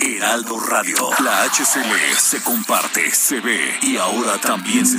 [0.00, 4.98] Heraldo Radio, la HCL se comparte, se ve y ahora también se...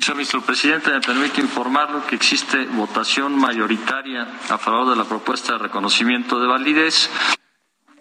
[0.00, 5.52] Señor ministro presidente, me permite informarlo que existe votación mayoritaria a favor de la propuesta
[5.52, 7.10] de reconocimiento de validez.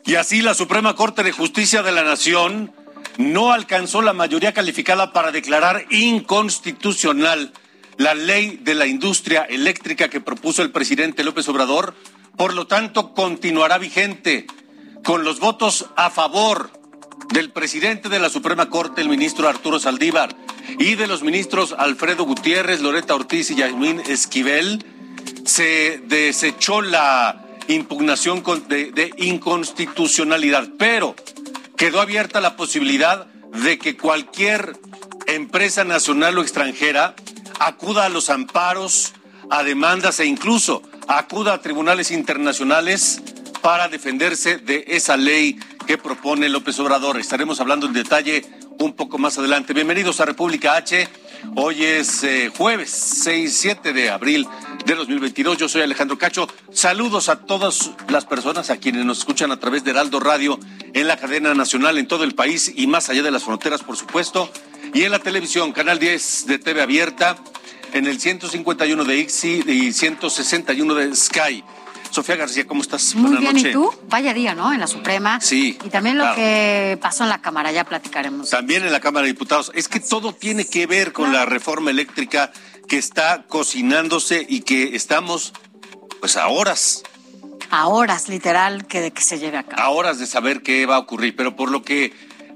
[0.05, 2.71] Y así la Suprema Corte de Justicia de la Nación
[3.17, 7.51] no alcanzó la mayoría calificada para declarar inconstitucional
[7.97, 11.93] la ley de la industria eléctrica que propuso el presidente López Obrador.
[12.37, 14.45] Por lo tanto, continuará vigente
[15.03, 16.71] con los votos a favor
[17.33, 20.35] del presidente de la Suprema Corte, el ministro Arturo Saldívar,
[20.77, 24.85] y de los ministros Alfredo Gutiérrez, Loreta Ortiz y Yasmín Esquivel,
[25.45, 31.15] se desechó la impugnación de, de inconstitucionalidad, pero
[31.75, 33.25] quedó abierta la posibilidad
[33.63, 34.77] de que cualquier
[35.25, 37.15] empresa nacional o extranjera
[37.59, 39.13] acuda a los amparos,
[39.49, 43.21] a demandas e incluso acuda a tribunales internacionales
[43.61, 47.17] para defenderse de esa ley que propone López Obrador.
[47.17, 48.45] Estaremos hablando en detalle
[48.79, 49.73] un poco más adelante.
[49.73, 51.07] Bienvenidos a República H.
[51.55, 54.47] Hoy es eh, jueves 6, 7 de abril
[54.85, 55.57] de 2022.
[55.57, 56.47] Yo soy Alejandro Cacho.
[56.71, 60.59] Saludos a todas las personas a quienes nos escuchan a través de Heraldo Radio
[60.93, 63.95] en la cadena nacional en todo el país y más allá de las fronteras, por
[63.95, 64.51] supuesto.
[64.93, 67.37] Y en la televisión, Canal 10 de TV Abierta,
[67.93, 71.63] en el 151 de IXI y 161 de Sky.
[72.09, 73.15] Sofía García, ¿cómo estás?
[73.15, 73.93] Muy bien, ¿y tú?
[74.09, 74.73] Vaya día, ¿no?
[74.73, 75.41] En la Suprema.
[75.41, 75.77] Sí.
[75.83, 76.37] Y también lo claro.
[76.37, 78.49] que pasó en la Cámara, ya platicaremos.
[78.49, 79.71] También en la Cámara de Diputados.
[79.75, 82.51] Es que todo tiene que ver con la reforma eléctrica
[82.87, 85.51] que está cocinándose y que estamos,
[86.21, 87.03] pues, a horas,
[87.69, 89.81] A horas, literal, que de que se lleve a cabo.
[89.81, 91.35] a horas de saber qué va a ocurrir.
[91.35, 92.13] Pero por lo que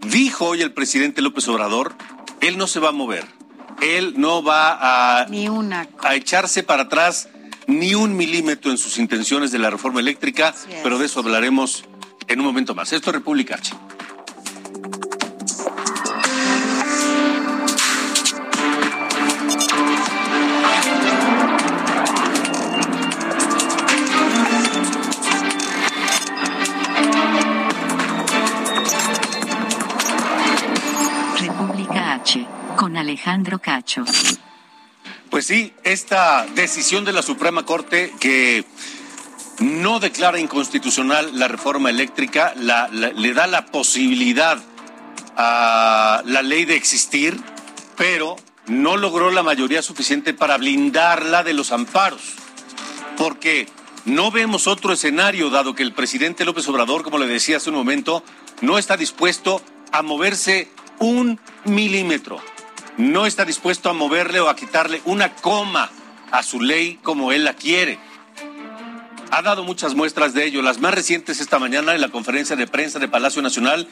[0.08, 1.94] dijo hoy el presidente López Obrador,
[2.42, 3.26] él no se va a mover.
[3.82, 5.86] Él no va a, Ni una.
[5.86, 7.30] co- a echarse para atrás
[7.68, 10.54] ni un milímetro en sus intenciones de la reforma eléctrica,
[10.84, 11.86] pero de eso hablaremos
[12.28, 12.92] en un momento más.
[12.94, 13.74] Esto es República H.
[33.02, 34.06] Alejandro Cacho.
[35.30, 38.66] Pues sí, esta decisión de la Suprema Corte que
[39.60, 44.58] no declara inconstitucional la reforma eléctrica, le da la posibilidad
[45.38, 47.40] a la ley de existir,
[47.96, 48.36] pero
[48.68, 52.34] no logró la mayoría suficiente para blindarla de los amparos.
[53.18, 53.68] Porque
[54.06, 57.76] no vemos otro escenario, dado que el presidente López Obrador, como le decía hace un
[57.76, 58.24] momento,
[58.62, 60.70] no está dispuesto a moverse
[61.00, 62.42] un milímetro.
[63.02, 65.90] No está dispuesto a moverle o a quitarle una coma
[66.30, 67.98] a su ley como él la quiere.
[69.32, 72.68] Ha dado muchas muestras de ello, las más recientes esta mañana en la conferencia de
[72.68, 73.88] prensa de Palacio Nacional,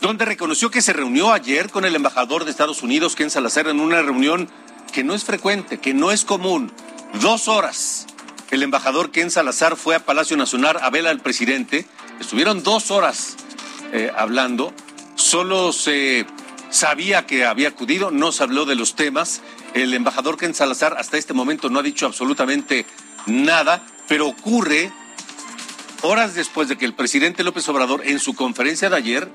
[0.00, 3.80] donde reconoció que se reunió ayer con el embajador de Estados Unidos, Ken Salazar, en
[3.80, 4.48] una reunión
[4.92, 6.70] que no es frecuente, que no es común.
[7.20, 8.06] Dos horas.
[8.52, 11.84] El embajador Ken Salazar fue a Palacio Nacional a ver al presidente.
[12.20, 13.36] Estuvieron dos horas
[13.92, 14.72] eh, hablando.
[15.16, 16.26] Solo se
[16.72, 19.42] sabía que había acudido, no se habló de los temas.
[19.74, 22.86] El embajador Ken Salazar hasta este momento no ha dicho absolutamente
[23.26, 24.90] nada, pero ocurre
[26.02, 29.28] horas después de que el presidente López Obrador en su conferencia de ayer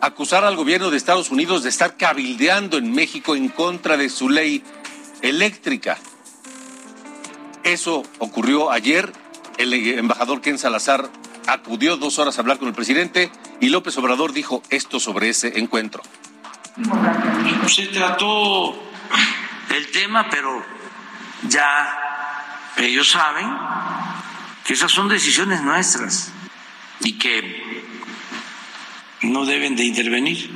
[0.00, 4.30] acusara al gobierno de Estados Unidos de estar cabildeando en México en contra de su
[4.30, 4.62] ley
[5.20, 5.98] eléctrica.
[7.64, 9.12] Eso ocurrió ayer.
[9.58, 11.10] El embajador Ken Salazar
[11.48, 13.30] acudió dos horas a hablar con el presidente
[13.60, 16.02] y López Obrador dijo esto sobre ese encuentro.
[17.66, 18.74] Se trató
[19.74, 20.62] el tema, pero
[21.48, 23.48] ya ellos saben
[24.64, 26.30] que esas son decisiones nuestras
[27.00, 27.84] y que
[29.22, 30.50] no deben de intervenir.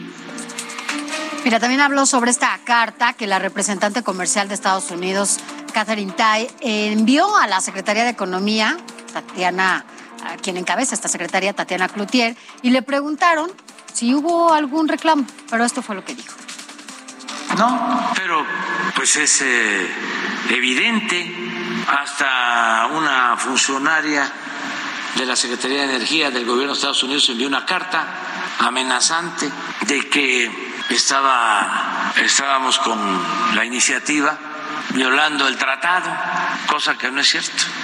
[1.45, 5.39] Mira, también habló sobre esta carta que la representante comercial de Estados Unidos,
[5.73, 8.77] Catherine Tai, envió a la Secretaría de Economía,
[9.13, 9.85] Tatiana,
[10.25, 13.51] a quien encabeza esta secretaría, Tatiana Cloutier, y le preguntaron
[13.93, 16.35] si hubo algún reclamo, pero esto fue lo que dijo.
[17.59, 18.45] No, pero
[18.95, 19.89] pues es eh,
[20.51, 21.35] evidente,
[21.87, 24.31] hasta una funcionaria
[25.17, 28.07] de la Secretaría de Energía del gobierno de Estados Unidos envió una carta
[28.61, 29.51] amenazante
[29.83, 30.51] de que
[30.89, 32.99] estaba, estábamos con
[33.55, 34.39] la iniciativa
[34.91, 36.11] violando el tratado,
[36.67, 37.82] cosa que no es cierto.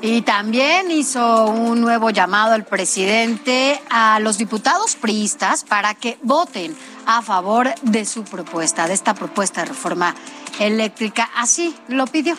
[0.00, 6.76] Y también hizo un nuevo llamado el presidente a los diputados priistas para que voten
[7.06, 10.14] a favor de su propuesta, de esta propuesta de reforma
[10.58, 11.30] eléctrica.
[11.36, 12.36] Así lo pidió.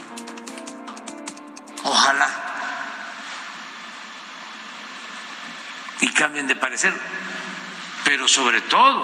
[1.84, 2.30] Ojalá.
[6.02, 6.94] Y cambien de parecer.
[8.04, 9.04] Pero sobre todo,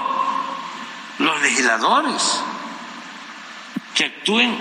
[1.17, 2.41] los legisladores
[3.95, 4.57] que actúen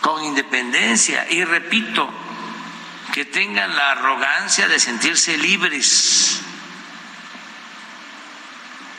[0.00, 1.26] con independencia.
[1.30, 2.08] Y repito,
[3.14, 6.40] que tengan la arrogancia de sentirse libres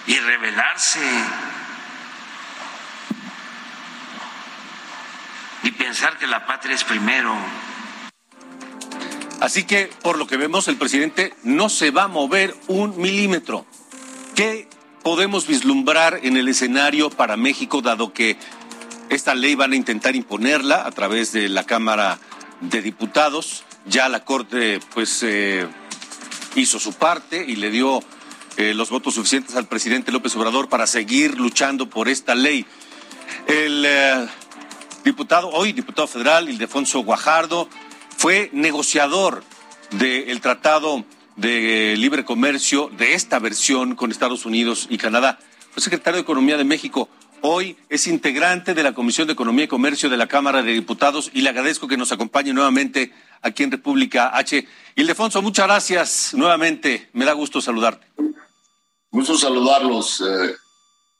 [0.08, 1.02] y rebelarse
[5.64, 7.36] y pensar que la patria es primero.
[9.42, 13.66] Así que, por lo que vemos, el presidente no se va a mover un milímetro.
[14.34, 14.70] ¿Qué
[15.04, 18.38] podemos vislumbrar en el escenario para México, dado que
[19.10, 22.18] esta ley van a intentar imponerla a través de la Cámara
[22.62, 23.66] de Diputados?
[23.86, 25.68] Ya la Corte pues eh,
[26.56, 28.04] hizo su parte y le dio
[28.58, 32.66] eh, los votos suficientes al presidente López Obrador para seguir luchando por esta ley.
[33.48, 34.28] El eh,
[35.04, 37.70] diputado, hoy diputado federal, Ildefonso Guajardo,
[38.18, 39.44] fue negociador
[39.92, 41.06] del Tratado
[41.36, 45.38] de Libre Comercio de esta versión con Estados Unidos y Canadá.
[45.72, 47.08] Fue secretario de Economía de México.
[47.42, 51.30] Hoy es integrante de la Comisión de Economía y Comercio de la Cámara de Diputados
[51.34, 53.12] y le agradezco que nos acompañe nuevamente
[53.42, 54.68] aquí en República H.
[54.96, 57.10] Ildefonso, muchas gracias nuevamente.
[57.14, 58.08] Me da gusto saludarte.
[59.12, 60.56] Gusto saludarlos, eh,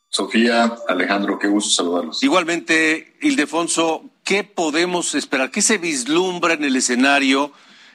[0.10, 2.24] Sofía, Alejandro, qué gusto saludarlos.
[2.24, 5.52] Igualmente, Ildefonso, ¿qué podemos esperar?
[5.52, 7.52] ¿Qué se vislumbra en el escenario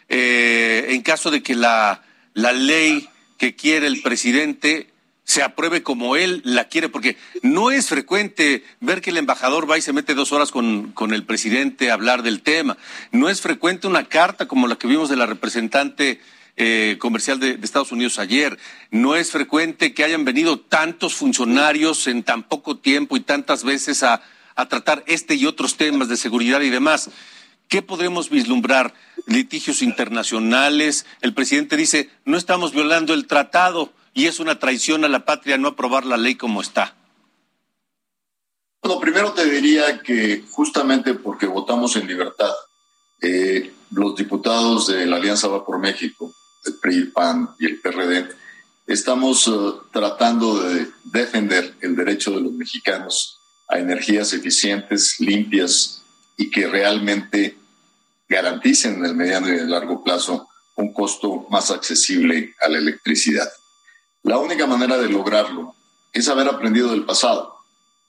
[0.09, 2.03] eh, en caso de que la,
[2.35, 3.09] la ley
[3.39, 4.90] que quiere el presidente
[5.31, 9.79] se apruebe como él la quiere, porque no es frecuente ver que el embajador va
[9.79, 12.77] y se mete dos horas con, con el presidente a hablar del tema.
[13.13, 16.21] No es frecuente una carta como la que vimos de la representante
[16.57, 18.59] eh, comercial de, de, Estados Unidos ayer.
[18.91, 24.03] No es frecuente que hayan venido tantos funcionarios en tan poco tiempo y tantas veces
[24.03, 24.23] a,
[24.57, 27.09] a tratar este y otros temas de seguridad y demás.
[27.69, 28.95] ¿Qué podremos vislumbrar?
[29.27, 31.07] Litigios internacionales.
[31.21, 35.59] El presidente dice, no estamos violando el tratado y es una traición a la patria
[35.59, 36.97] no aprobar la ley como está?
[38.83, 42.53] Bueno, primero te diría que justamente porque votamos en libertad,
[43.21, 46.33] eh, los diputados de la Alianza Va por México,
[46.65, 48.29] el PRI, PAN y el PRD,
[48.87, 56.03] estamos uh, tratando de defender el derecho de los mexicanos a energías eficientes, limpias
[56.37, 57.57] y que realmente
[58.29, 63.49] garanticen en el mediano y el largo plazo un costo más accesible a la electricidad.
[64.23, 65.75] La única manera de lograrlo
[66.13, 67.57] es haber aprendido del pasado.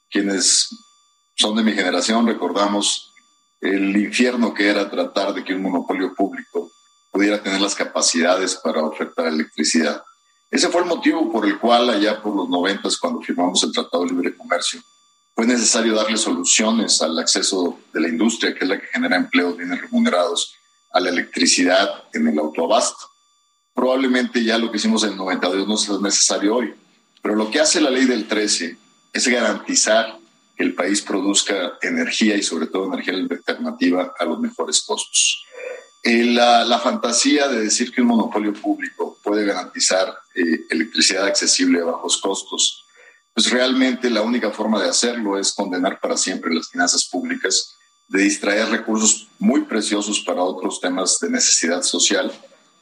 [0.09, 0.69] Quienes
[1.35, 3.13] son de mi generación recordamos
[3.61, 6.69] el infierno que era tratar de que un monopolio público
[7.11, 10.03] pudiera tener las capacidades para ofertar electricidad.
[10.49, 14.03] Ese fue el motivo por el cual allá por los noventas, cuando firmamos el Tratado
[14.03, 14.81] de Libre Comercio,
[15.33, 19.55] fue necesario darle soluciones al acceso de la industria, que es la que genera empleos
[19.55, 20.55] bien remunerados,
[20.91, 23.10] a la electricidad en el autoabasto
[23.73, 26.73] probablemente ya lo que hicimos en el 92 no es necesario hoy.
[27.21, 28.77] Pero lo que hace la ley del 13
[29.13, 30.17] es garantizar
[30.57, 35.43] que el país produzca energía y sobre todo energía alternativa a los mejores costos.
[36.03, 41.79] Eh, la, la, fantasía de decir que un monopolio público puede garantizar eh, electricidad accesible
[41.79, 42.85] a bajos costos,
[43.35, 47.75] pues realmente la única forma de hacerlo es condenar para siempre las finanzas públicas,
[48.07, 52.31] de distraer recursos muy preciosos para otros temas de necesidad social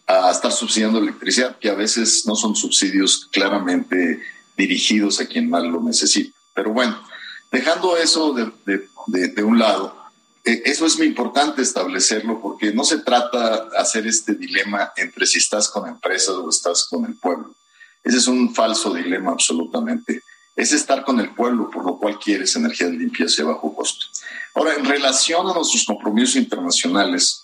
[0.09, 4.19] a estar subsidiando electricidad, que a veces no son subsidios claramente
[4.57, 6.35] dirigidos a quien más lo necesita.
[6.55, 6.99] Pero bueno,
[7.51, 9.95] dejando eso de, de, de, un lado,
[10.43, 15.27] eh, eso es muy importante establecerlo porque no se trata de hacer este dilema entre
[15.27, 17.53] si estás con empresas o estás con el pueblo.
[18.03, 20.23] Ese es un falso dilema absolutamente.
[20.55, 24.07] Es estar con el pueblo, por lo cual quieres energías limpias y a bajo costo.
[24.55, 27.43] Ahora, en relación a nuestros compromisos internacionales,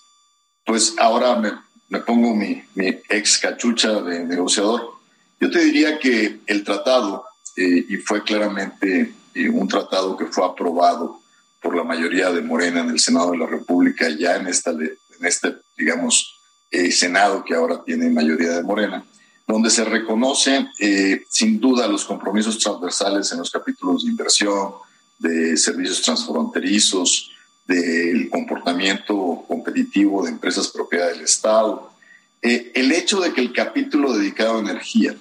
[0.64, 1.52] pues ahora me,
[1.88, 4.96] me pongo mi, mi, ex cachucha de negociador,
[5.40, 7.24] yo te diría que el tratado,
[7.56, 11.20] eh, y fue claramente eh, un tratado que fue aprobado
[11.60, 14.98] por la mayoría de Morena en el Senado de la República, ya en, esta, en
[15.20, 16.38] este, digamos,
[16.70, 19.04] eh, Senado que ahora tiene mayoría de Morena,
[19.46, 20.68] donde se reconocen
[21.28, 24.72] sin duda los compromisos transversales en los capítulos de inversión,
[25.18, 27.30] de servicios transfronterizos,
[27.66, 31.90] del comportamiento competitivo de empresas propiedad del Estado.
[32.42, 35.16] Eh, el hecho de que el capítulo dedicado a energía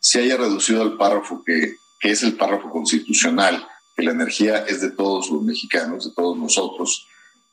[0.00, 4.80] se haya reducido al párrafo que, que es el párrafo constitucional, que la energía es
[4.80, 7.06] de todos los mexicanos, de todos nosotros,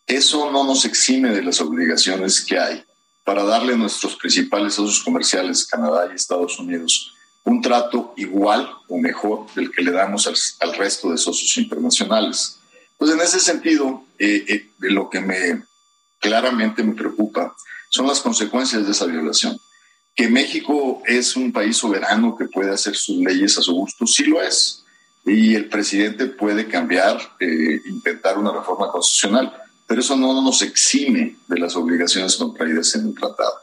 [0.09, 2.83] eso no nos exime de las obligaciones que hay
[3.23, 8.97] para darle a nuestros principales socios comerciales, Canadá y Estados Unidos, un trato igual o
[8.97, 10.25] mejor del que le damos
[10.61, 12.58] al, resto de socios internacionales.
[12.99, 15.63] Pues en ese sentido, eh, eh, lo que me
[16.19, 17.55] claramente me preocupa
[17.89, 19.57] son las consecuencias de esa violación.
[20.15, 24.25] Que México es un país soberano que puede hacer sus leyes a su gusto, sí
[24.25, 24.83] lo es.
[25.25, 29.51] Y el presidente puede cambiar, eh, intentar una reforma constitucional,
[29.87, 33.53] pero eso no nos exime de las obligaciones contraídas en el tratado.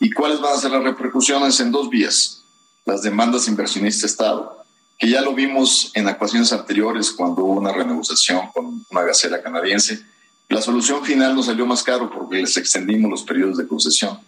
[0.00, 2.42] ¿Y cuáles van a ser las repercusiones en dos vías?
[2.86, 4.64] las demandas inversionista-Estado,
[4.98, 10.00] que ya lo vimos en actuaciones anteriores cuando hubo una renegociación con una gacela canadiense.
[10.48, 14.18] La solución final nos salió más caro porque les extendimos los periodos de concesión.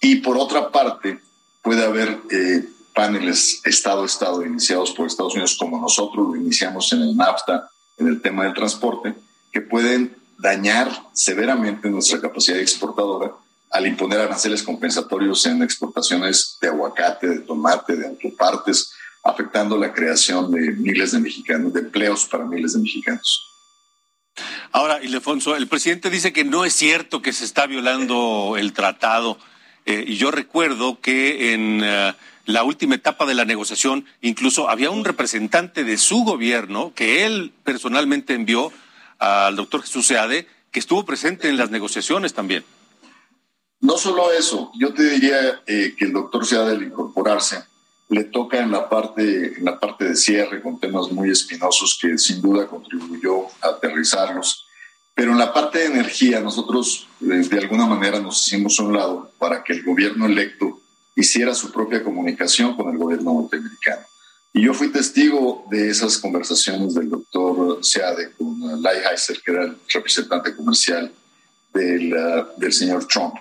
[0.00, 1.20] Y por otra parte,
[1.62, 7.16] puede haber eh, paneles Estado-Estado iniciados por Estados Unidos, como nosotros lo iniciamos en el
[7.16, 9.14] NAFTA, en el tema del transporte,
[9.52, 13.32] que pueden dañar severamente nuestra capacidad exportadora
[13.70, 18.92] al imponer aranceles compensatorios en exportaciones de aguacate, de tomate, de autopartes,
[19.26, 23.42] afectando la creación de miles de mexicanos, de empleos para miles de mexicanos.
[24.72, 29.38] Ahora, Ildefonso, el presidente dice que no es cierto que se está violando el tratado.
[29.84, 32.14] Eh, y yo recuerdo que en eh,
[32.44, 37.52] la última etapa de la negociación, incluso había un representante de su gobierno que él
[37.64, 38.72] personalmente envió
[39.18, 42.64] al doctor Jesús Seade, que estuvo presente en las negociaciones también.
[43.80, 47.64] No solo eso, yo te diría eh, que el doctor Seade al incorporarse
[48.08, 52.16] le toca en la parte en la parte de cierre con temas muy espinosos que
[52.18, 54.66] sin duda contribuyó a aterrizarlos.
[55.14, 58.94] Pero en la parte de energía nosotros eh, de alguna manera nos hicimos a un
[58.94, 60.80] lado para que el gobierno electo
[61.16, 64.02] hiciera su propia comunicación con el gobierno norteamericano.
[64.52, 69.76] Y yo fui testigo de esas conversaciones del doctor Seade con Lighthizer, que era el
[69.92, 71.12] representante comercial
[71.74, 73.34] del, uh, del señor Trump.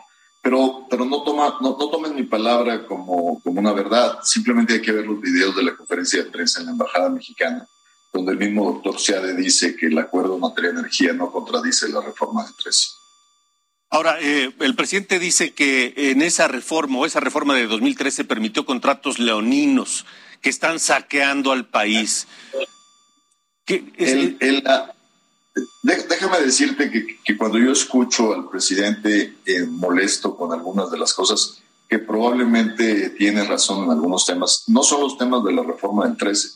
[0.46, 4.20] Pero, pero no, toma, no, no tomen mi palabra como, como una verdad.
[4.22, 7.68] Simplemente hay que ver los videos de la conferencia de prensa en la Embajada Mexicana,
[8.14, 11.90] donde el mismo doctor Seade dice que el acuerdo en materia de energía no contradice
[11.90, 12.90] la reforma de 13.
[13.90, 18.68] Ahora, eh, el presidente dice que en esa reforma o esa reforma de 2013 permitió
[18.68, 20.06] contratos leoninos
[20.42, 22.28] que están saqueando al país.
[23.66, 24.64] ¿Qué es, el,
[25.84, 26.92] déjame decirte
[27.24, 33.12] que, cuando yo escucho al presidente eh, molesto con algunas de las cosas, que probablemente
[33.12, 36.50] tiene razón en algunos temas, no son los temas de la reforma del 13,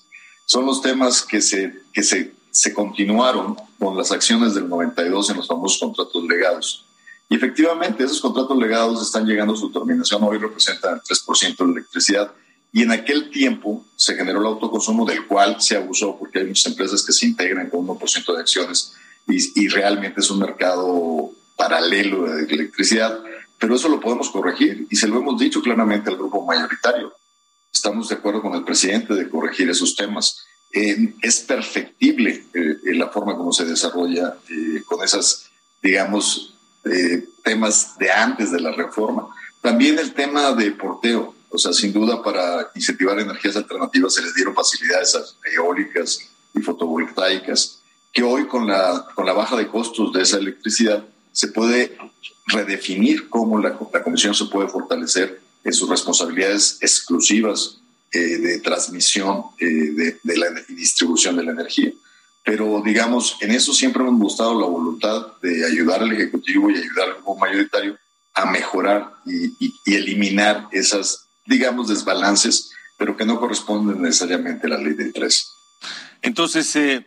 [0.46, 5.38] son los temas que se, que se, se continuaron con las acciones del 92 en
[5.38, 6.86] los famosos contratos legados.
[7.30, 11.72] Y efectivamente, esos contratos legados están llegando a su terminación, hoy representan el 3% de
[11.72, 12.32] electricidad.
[12.72, 16.68] Y en aquel tiempo se generó el autoconsumo del cual se abusó porque hay muchas
[16.68, 18.94] empresas que se integran con 1% de acciones
[19.28, 23.20] y, realmente es un mercado paralelo de electricidad,
[23.60, 27.14] pero eso lo podemos corregir y se lo hemos dicho claramente al grupo mayoritario.
[27.72, 30.44] Estamos de acuerdo con el presidente de corregir esos temas.
[30.72, 35.50] Eh, es perfectible eh, la forma como se desarrolla eh, con esas,
[35.82, 36.56] digamos,
[37.44, 39.28] temas de antes de la reforma.
[39.62, 44.36] También el tema de porteo, o sea, sin duda para incentivar energías alternativas se les
[44.36, 45.18] dieron facilidades
[45.56, 46.20] eólicas
[46.54, 47.80] y fotovoltaicas
[48.14, 51.98] que hoy con la, con la baja de costos de esa electricidad se puede
[52.48, 57.80] redefinir cómo la, la Comisión se puede fortalecer en sus responsabilidades exclusivas
[58.12, 61.92] eh, de transmisión eh, de, de, la distribución de la energía.
[62.44, 67.10] Pero digamos, en eso siempre hemos mostrado la voluntad de ayudar al Ejecutivo y ayudar
[67.10, 67.98] al grupo mayoritario
[68.34, 74.70] a mejorar y, y, y eliminar esas, digamos, desbalances, pero que no corresponden necesariamente a
[74.70, 75.44] la ley del 13.
[76.22, 77.06] Entonces, eh,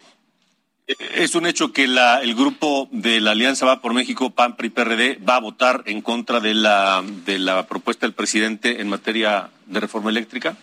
[1.14, 4.70] es un hecho que la, el grupo de la Alianza Va por México, PAN, PRI,
[4.70, 9.50] PRD, va a votar en contra de la, de la propuesta del presidente en materia
[9.66, 10.56] de reforma eléctrica.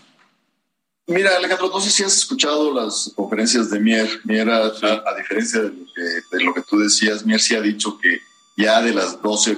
[1.07, 4.07] Mira, Alejandro, no sé si has escuchado las conferencias de Mier.
[4.25, 4.69] Mier, a,
[5.17, 8.19] diferencia de lo, que, de lo, que, tú decías, Mier sí ha dicho que
[8.57, 9.55] ya de las 12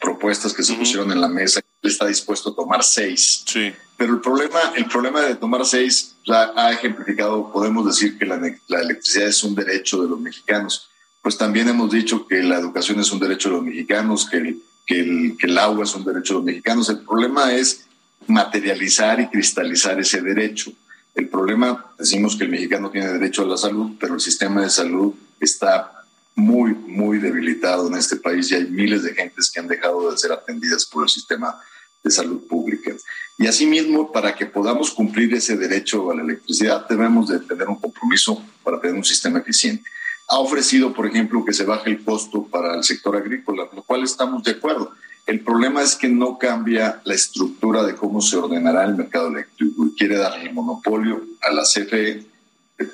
[0.00, 3.44] propuestas que se pusieron en la mesa, él está dispuesto a tomar seis.
[3.46, 3.72] Sí.
[3.96, 8.40] Pero el problema, el problema de tomar seis ya ha ejemplificado, podemos decir que la,
[8.68, 10.88] la, electricidad es un derecho de los mexicanos.
[11.22, 14.62] Pues también hemos dicho que la educación es un derecho de los mexicanos, que el,
[14.86, 16.88] que el, que el agua es un derecho de los mexicanos.
[16.88, 17.84] El problema es
[18.26, 20.72] materializar y cristalizar ese derecho.
[21.14, 24.70] El problema, decimos que el mexicano tiene derecho a la salud, pero el sistema de
[24.70, 26.01] salud está
[26.34, 30.18] muy, muy debilitado en este país y hay miles de gentes que han dejado de
[30.18, 31.58] ser atendidas por el sistema
[32.02, 32.92] de salud pública.
[33.38, 37.76] Y asimismo, para que podamos cumplir ese derecho a la electricidad, debemos de tener un
[37.76, 39.88] compromiso para tener un sistema eficiente.
[40.28, 44.02] Ha ofrecido, por ejemplo, que se baje el costo para el sector agrícola, lo cual
[44.02, 44.92] estamos de acuerdo.
[45.26, 49.86] El problema es que no cambia la estructura de cómo se ordenará el mercado eléctrico
[49.86, 52.31] y quiere darle el monopolio a la CFE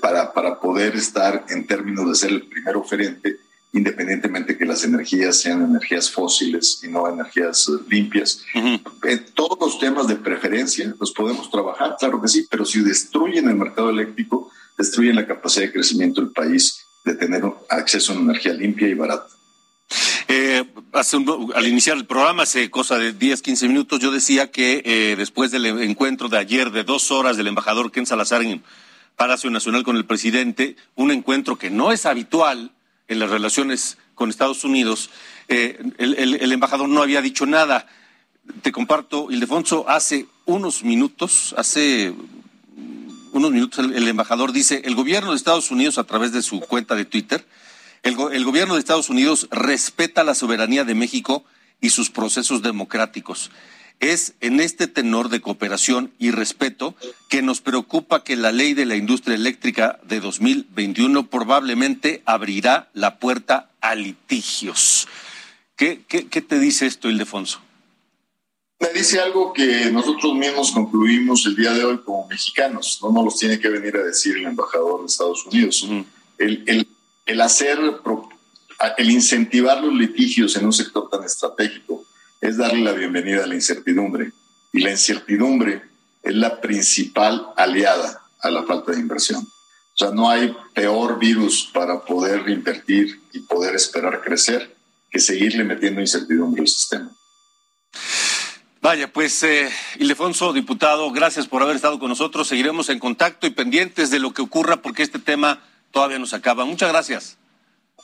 [0.01, 3.39] para, para poder estar en términos de ser el primer oferente,
[3.73, 8.45] independientemente que las energías sean energías fósiles y no energías eh, limpias.
[8.55, 13.49] En todos los temas de preferencia los podemos trabajar, claro que sí, pero si destruyen
[13.49, 18.33] el mercado eléctrico, destruyen la capacidad de crecimiento del país de tener acceso a una
[18.33, 19.29] energía limpia y barata.
[20.29, 20.63] Eh,
[21.55, 25.51] al iniciar el programa, hace cosa de 10, 15 minutos, yo decía que eh, después
[25.51, 28.63] del encuentro de ayer de dos horas del embajador Ken Salazar en
[29.19, 32.71] Palacio Nacional con el presidente, un encuentro que no es habitual
[33.09, 35.11] en las relaciones con Estados Unidos,
[35.49, 37.89] eh, el, embajador no había dicho nada.
[38.63, 42.15] Te comparto, Ildefonso, hace unos minutos, hace
[43.33, 46.95] unos minutos el, embajador dice, el gobierno de Estados Unidos a través de su cuenta
[46.95, 47.45] de Twitter,
[48.05, 51.45] el, el gobierno de Estados Unidos respeta la soberanía de México
[51.81, 53.51] y sus procesos democráticos.
[54.00, 56.95] Es en este tenor de cooperación y respeto
[57.28, 63.19] que nos preocupa que la ley de la industria eléctrica de 2021 probablemente abrirá la
[63.19, 65.09] puerta a litigios.
[65.76, 67.61] ¿Qué, qué, qué te dice esto, Ildefonso?
[68.81, 73.00] Me dice algo que nosotros mismos concluimos el día de hoy como mexicanos.
[73.02, 75.85] No nos los tiene que venir a decir el embajador de Estados Unidos.
[76.38, 76.88] el, el,
[77.26, 77.78] el hacer,
[78.97, 82.05] el incentivar los litigios en un sector tan estratégico
[82.40, 84.33] es darle la bienvenida a la incertidumbre.
[84.73, 85.83] Y la incertidumbre
[86.23, 89.40] es la principal aliada a la falta de inversión.
[89.40, 94.76] O sea, no hay peor virus para poder invertir y poder esperar crecer
[95.11, 97.11] que seguirle metiendo incertidumbre al sistema.
[98.80, 99.68] Vaya, pues, eh,
[100.54, 102.46] diputado, gracias por haber estado con nosotros.
[102.46, 106.64] Seguiremos en contacto y pendientes de lo que ocurra porque este tema todavía nos acaba.
[106.64, 107.38] Muchas gracias.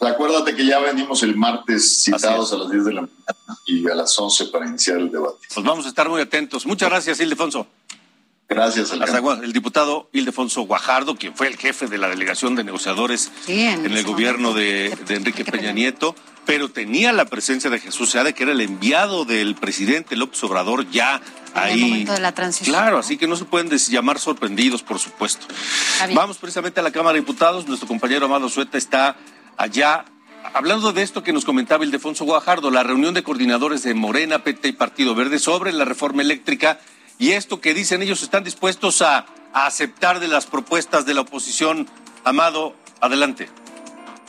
[0.01, 3.95] Acuérdate que ya venimos el martes citados a las 10 de la mañana y a
[3.95, 5.47] las 11 para iniciar el debate.
[5.53, 6.67] Pues vamos a estar muy atentos.
[6.67, 7.67] Muchas gracias, Ildefonso.
[8.49, 8.93] Gracias,
[9.43, 14.05] El diputado Ildefonso Guajardo, quien fue el jefe de la delegación de negociadores en, el
[14.05, 18.61] gobierno de, Enrique Peña, Nieto, pero tenía la presencia de Jesús Seade, que era el
[18.61, 21.23] enviado del presidente López Obrador ya
[21.55, 21.73] ahí.
[21.73, 22.77] En el momento de la transición.
[22.77, 25.47] Claro, así que no se pueden llamar sorprendidos, por supuesto.
[26.13, 27.67] Vamos precisamente a la Cámara de Diputados.
[27.67, 29.17] Nuestro compañero Amado Sueta está
[29.57, 30.05] allá
[30.53, 34.69] hablando de esto que nos comentaba Ildefonso Guajardo, la reunión de coordinadores de Morena, PT
[34.69, 36.79] y Partido Verde sobre la reforma eléctrica
[37.19, 41.87] y esto que dicen ellos están dispuestos a, aceptar de las propuestas de la oposición.
[42.25, 43.49] Amado, adelante.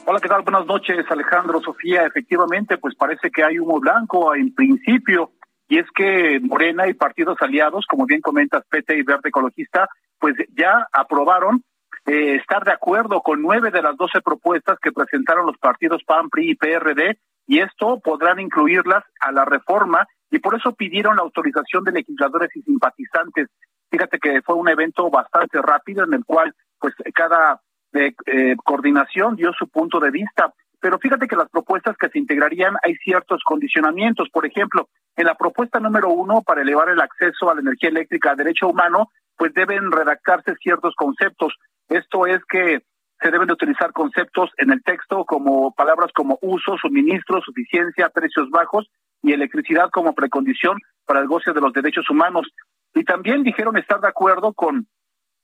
[0.05, 0.43] Hola, ¿qué tal?
[0.43, 2.05] Buenas noches, Alejandro, Sofía.
[2.05, 5.31] Efectivamente, pues parece que hay humo blanco en principio,
[5.67, 10.35] y es que Morena y partidos aliados, como bien comentas, PT y Verde Ecologista, pues
[10.55, 11.63] ya aprobaron
[12.05, 16.29] eh, estar de acuerdo con nueve de las doce propuestas que presentaron los partidos PAN,
[16.29, 21.23] PRI y PRD, y esto podrán incluirlas a la reforma y por eso pidieron la
[21.23, 23.47] autorización de legisladores y simpatizantes.
[23.89, 27.61] Fíjate que fue un evento bastante rápido en el cual pues cada
[27.93, 30.53] eh, eh, coordinación dio su punto de vista.
[30.79, 34.29] Pero fíjate que las propuestas que se integrarían hay ciertos condicionamientos.
[34.29, 38.31] Por ejemplo, en la propuesta número uno para elevar el acceso a la energía eléctrica
[38.31, 41.55] a derecho humano, pues deben redactarse ciertos conceptos.
[41.89, 42.83] Esto es que
[43.21, 48.49] se deben de utilizar conceptos en el texto como palabras como uso, suministro, suficiencia, precios
[48.49, 48.89] bajos
[49.21, 52.47] y electricidad como precondición para el goce de los derechos humanos.
[52.93, 54.87] Y también dijeron estar de acuerdo con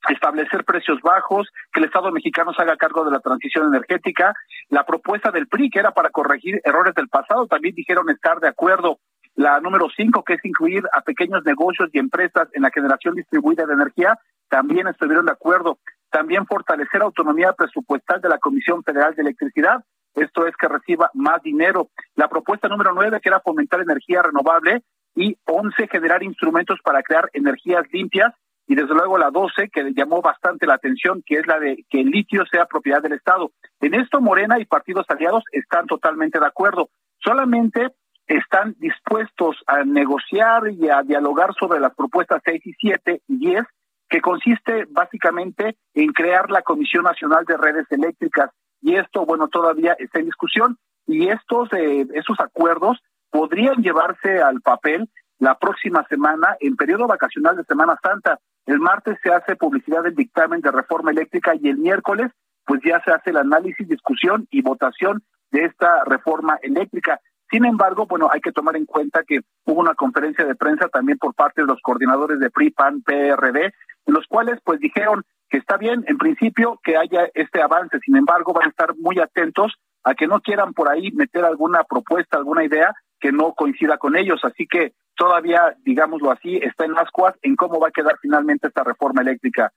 [0.09, 4.33] establecer precios bajos, que el Estado mexicano se haga cargo de la transición energética.
[4.69, 8.47] La propuesta del PRI, que era para corregir errores del pasado, también dijeron estar de
[8.47, 8.99] acuerdo.
[9.35, 13.65] La número cinco, que es incluir a pequeños negocios y empresas en la generación distribuida
[13.65, 14.17] de energía,
[14.49, 15.77] también estuvieron de acuerdo.
[16.11, 21.41] También fortalecer autonomía presupuestal de la Comisión Federal de Electricidad, esto es que reciba más
[21.41, 21.87] dinero.
[22.15, 24.83] La propuesta número nueve, que era fomentar energía renovable,
[25.15, 28.33] y once, generar instrumentos para crear energías limpias,
[28.67, 32.01] y desde luego la doce, que llamó bastante la atención, que es la de que
[32.01, 33.51] el litio sea propiedad del Estado.
[33.79, 36.89] En esto Morena y partidos aliados están totalmente de acuerdo.
[37.19, 37.87] Solamente
[38.27, 43.63] están dispuestos a negociar y a dialogar sobre las propuestas seis y siete y diez
[44.11, 48.51] que consiste básicamente en crear la Comisión Nacional de Redes Eléctricas.
[48.81, 54.59] Y esto, bueno, todavía está en discusión y estos, eh, esos acuerdos podrían llevarse al
[54.59, 58.37] papel la próxima semana en periodo vacacional de Semana Santa.
[58.65, 62.31] El martes se hace publicidad del dictamen de reforma eléctrica y el miércoles
[62.65, 67.19] pues ya se hace el análisis, discusión y votación de esta reforma eléctrica.
[67.49, 71.17] Sin embargo, bueno, hay que tomar en cuenta que hubo una conferencia de prensa también
[71.17, 73.73] por parte de los coordinadores de PRI, PAN, PRD,
[74.05, 78.15] en los cuales pues dijeron que está bien en principio que haya este avance, sin
[78.15, 82.37] embargo van a estar muy atentos a que no quieran por ahí meter alguna propuesta,
[82.37, 87.35] alguna idea que no coincida con ellos, así que todavía, digámoslo así, está en ascuas
[87.43, 89.71] en cómo va a quedar finalmente esta reforma eléctrica.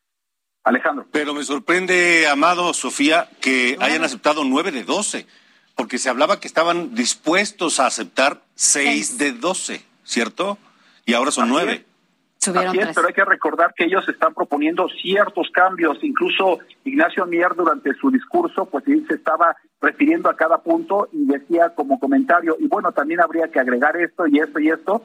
[0.62, 1.06] Alejandro.
[1.12, 5.26] Pero me sorprende, Amado, Sofía, que hayan aceptado nueve de doce
[5.74, 10.56] porque se hablaba que estaban dispuestos a aceptar seis de doce, ¿cierto?
[11.04, 11.84] Y ahora son nueve.
[12.48, 15.98] Así es, pero hay que recordar que ellos están proponiendo ciertos cambios.
[16.02, 21.26] Incluso Ignacio Mier durante su discurso, pues él se estaba refiriendo a cada punto y
[21.26, 25.02] decía como comentario, y bueno, también habría que agregar esto y esto y esto.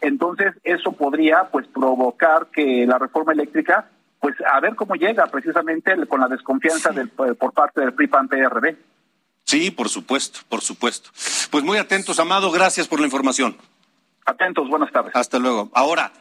[0.00, 3.88] Entonces, eso podría pues provocar que la reforma eléctrica,
[4.20, 8.76] pues a ver cómo llega precisamente con la desconfianza del, por parte del PRI-PAN-PRD.
[9.44, 11.10] Sí, por supuesto, por supuesto.
[11.50, 13.56] Pues muy atentos, Amado, gracias por la información.
[14.24, 15.10] Atentos, buenas tardes.
[15.16, 15.70] Hasta luego.
[15.74, 16.12] Ahora,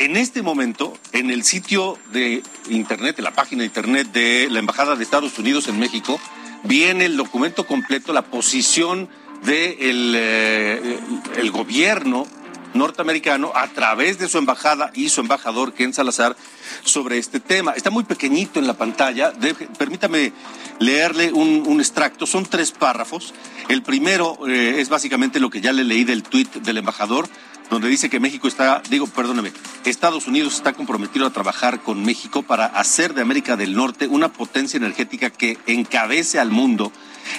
[0.00, 4.58] en este momento, en el sitio de Internet, en la página de Internet de la
[4.58, 6.18] Embajada de Estados Unidos en México,
[6.64, 9.10] viene el documento completo, la posición
[9.42, 10.98] del de
[11.36, 12.26] el gobierno
[12.72, 16.34] norteamericano a través de su embajada y su embajador Ken Salazar
[16.84, 17.72] sobre este tema.
[17.72, 19.32] Está muy pequeñito en la pantalla.
[19.76, 20.32] permítame
[20.78, 22.26] leerle un, extracto.
[22.26, 23.34] Son tres párrafos.
[23.68, 27.28] El primero eh, es básicamente lo que ya le leí del tuit del embajador,
[27.70, 29.52] donde dice que México está, digo, perdóneme,
[29.84, 34.32] Estados Unidos está comprometido a trabajar con México para hacer de América del Norte una
[34.32, 36.92] potencia energética que encabece al mundo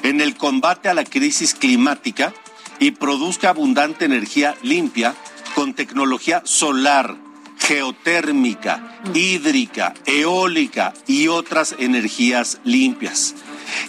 [0.04, 2.34] en el combate a la crisis climática
[2.80, 5.15] y produzca abundante energía limpia
[5.54, 7.17] con tecnología solar,
[7.60, 13.36] geotérmica, hídrica, eólica y otras energías limpias.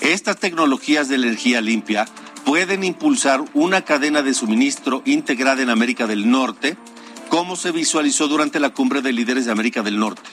[0.00, 2.06] Estas tecnologías de energía limpia
[2.44, 6.76] pueden impulsar una cadena de suministro integrada en América del Norte,
[7.28, 10.28] como se visualizó durante la cumbre de líderes de América del Norte.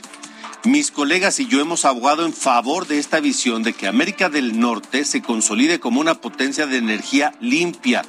[0.65, 4.59] Mis colegas y yo hemos abogado en favor de esta visión de que América del
[4.59, 8.03] Norte se consolide como una potencia de energía limpia,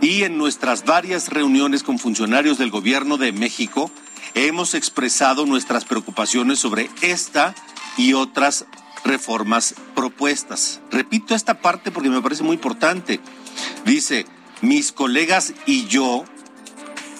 [0.00, 3.90] y en nuestras varias reuniones con funcionarios del gobierno de México
[4.34, 7.54] hemos expresado nuestras preocupaciones sobre esta
[7.96, 8.66] y otras
[9.04, 10.80] reformas propuestas.
[10.90, 13.20] Repito esta parte porque me parece muy importante.
[13.84, 14.26] Dice,
[14.60, 16.24] mis colegas y yo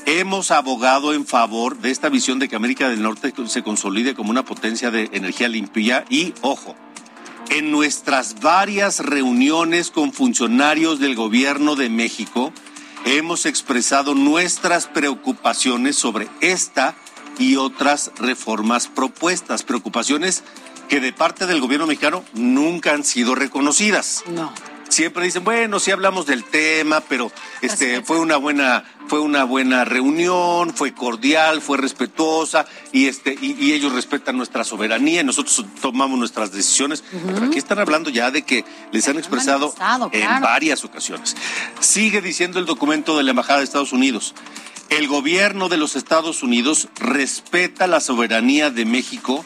[0.07, 4.31] hemos abogado en favor de esta visión de que América del Norte se consolide como
[4.31, 6.75] una potencia de energía limpia y, ojo,
[7.51, 12.53] en nuestras varias reuniones con funcionarios del gobierno de México,
[13.05, 16.95] hemos expresado nuestras preocupaciones sobre esta
[17.39, 20.45] y otras reformas propuestas, preocupaciones
[20.93, 24.25] que de parte del gobierno mexicano nunca han sido reconocidas.
[24.27, 24.53] No
[24.91, 29.87] siempre dicen, bueno, sí hablamos del tema, pero este fue una buena fue una buena
[29.87, 36.19] reunión, fue cordial, fue respetuosa y este y, ellos respetan nuestra soberanía y nosotros tomamos
[36.19, 37.03] nuestras decisiones.
[37.11, 39.75] Pero aquí están hablando ya de que les han expresado
[40.13, 41.35] en varias ocasiones.
[41.81, 44.35] Sigue diciendo el documento de la Embajada de Estados Unidos.
[44.91, 49.43] El gobierno de los Estados Unidos respeta la soberanía de México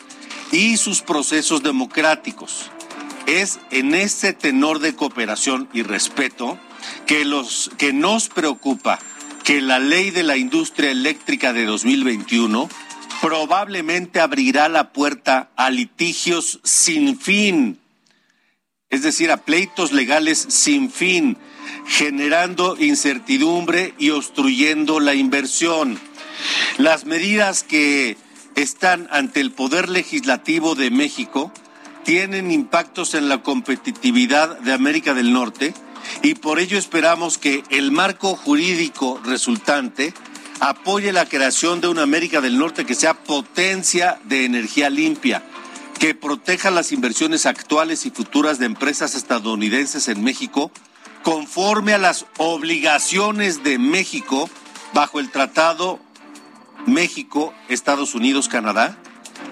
[0.57, 2.71] y sus procesos democráticos
[3.27, 6.59] es en ese tenor de cooperación y respeto
[7.07, 8.99] que, los, que nos preocupa
[9.45, 12.71] que la ley de la industria eléctrica de 2021
[13.21, 17.79] probablemente abrirá la puerta a litigios sin fin,
[18.89, 21.37] es decir, a pleitos legales sin fin,
[21.87, 26.01] generando incertidumbre y obstruyendo la inversión.
[26.79, 28.17] Las medidas que
[28.57, 31.53] están ante el Poder Legislativo de México
[32.05, 35.75] tienen impactos en la competitividad de América del Norte
[36.23, 40.15] y por ello esperamos que el marco jurídico resultante
[40.61, 45.43] apoye la creación de una América del Norte que sea potencia de energía limpia,
[45.99, 50.71] que proteja las inversiones actuales y futuras de empresas estadounidenses en México
[51.25, 54.49] conforme a las obligaciones de México
[54.95, 55.99] bajo el Tratado
[56.87, 58.99] México, Estados Unidos, Canadá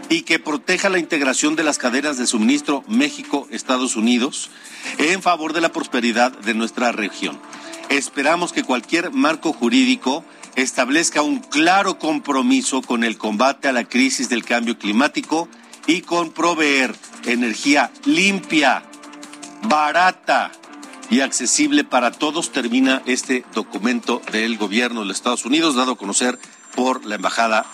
[0.08, 4.50] y que proteja la integración de las cadenas de suministro México-Estados Unidos
[4.98, 7.38] en favor de la prosperidad de nuestra región.
[7.88, 10.24] Esperamos que cualquier marco jurídico
[10.56, 15.48] establezca un claro compromiso con el combate a la crisis del cambio climático
[15.86, 16.94] y con proveer
[17.24, 18.84] energía limpia,
[19.62, 20.52] barata
[21.10, 25.96] y accesible para todos, termina este documento del gobierno de los Estados Unidos, dado a
[25.96, 26.38] conocer
[26.74, 27.66] por la Embajada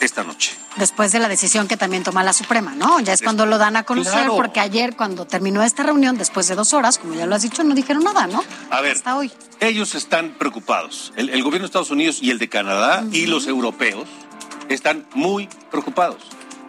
[0.00, 0.56] esta noche.
[0.76, 2.98] Después de la decisión que también toma la Suprema, ¿no?
[3.00, 4.36] Ya es cuando lo dan a conocer, Claro.
[4.36, 7.62] porque ayer cuando terminó esta reunión, después de dos horas, como ya lo has dicho,
[7.62, 8.42] no dijeron nada, ¿no?
[8.70, 9.30] A ver, Hasta hoy.
[9.60, 11.12] ellos están preocupados.
[11.16, 14.08] El, el gobierno de Estados Unidos y el de Canadá y los europeos
[14.68, 16.22] están muy preocupados.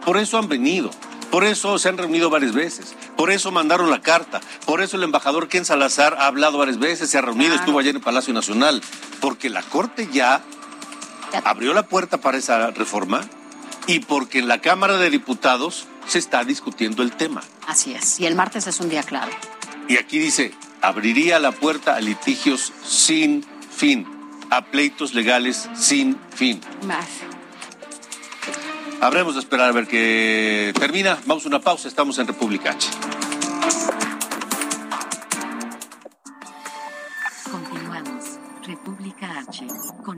[0.06, 0.92] Por eso han venido.
[1.32, 2.94] Por eso se han reunido varias veces.
[3.18, 4.42] Por eso mandaron la carta.
[4.68, 7.96] Por eso el embajador Ken Salazar ha hablado varias veces, se ha reunido, estuvo ayer
[7.96, 8.82] en Palacio Nacional.
[9.22, 10.42] Porque la Corte ya
[11.43, 13.22] abrió la puerta para esa reforma
[13.88, 17.43] y porque en la Cámara de Diputados se está discutiendo el tema.
[17.67, 18.19] Así es.
[18.19, 19.32] Y el martes es un día clave.
[19.88, 24.08] Y aquí dice, abriría la puerta a litigios sin fin,
[24.50, 26.62] a pleitos legales sin fin.
[26.86, 27.08] Más.
[29.02, 31.19] Habremos de esperar a ver qué termina.
[31.26, 32.88] Vamos a una pausa, estamos en República H.
[37.52, 38.39] Continuamos.
[38.65, 39.67] República H.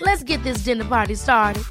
[0.00, 1.62] Let's get this dinner party started.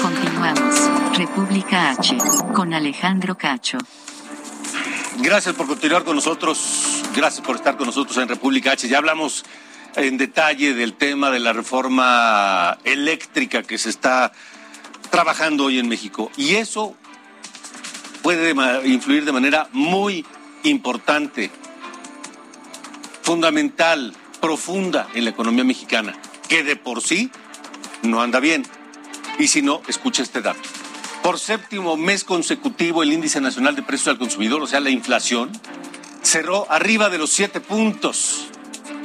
[0.00, 0.90] Continuamos.
[1.18, 2.16] República H.
[2.54, 3.78] Con Alejandro Cacho.
[5.18, 8.88] Gracias por continuar con nosotros, gracias por estar con nosotros en República H.
[8.88, 9.44] Ya hablamos
[9.96, 14.32] en detalle del tema de la reforma eléctrica que se está
[15.10, 16.30] trabajando hoy en México.
[16.36, 16.94] Y eso
[18.22, 18.54] puede
[18.84, 20.24] influir de manera muy
[20.64, 21.50] importante,
[23.22, 26.14] fundamental, profunda en la economía mexicana,
[26.48, 27.30] que de por sí
[28.02, 28.64] no anda bien.
[29.38, 30.60] Y si no, escucha este dato.
[31.22, 35.50] Por séptimo mes consecutivo, el índice nacional de precios al consumidor, o sea, la inflación,
[36.22, 38.48] cerró arriba de los siete puntos.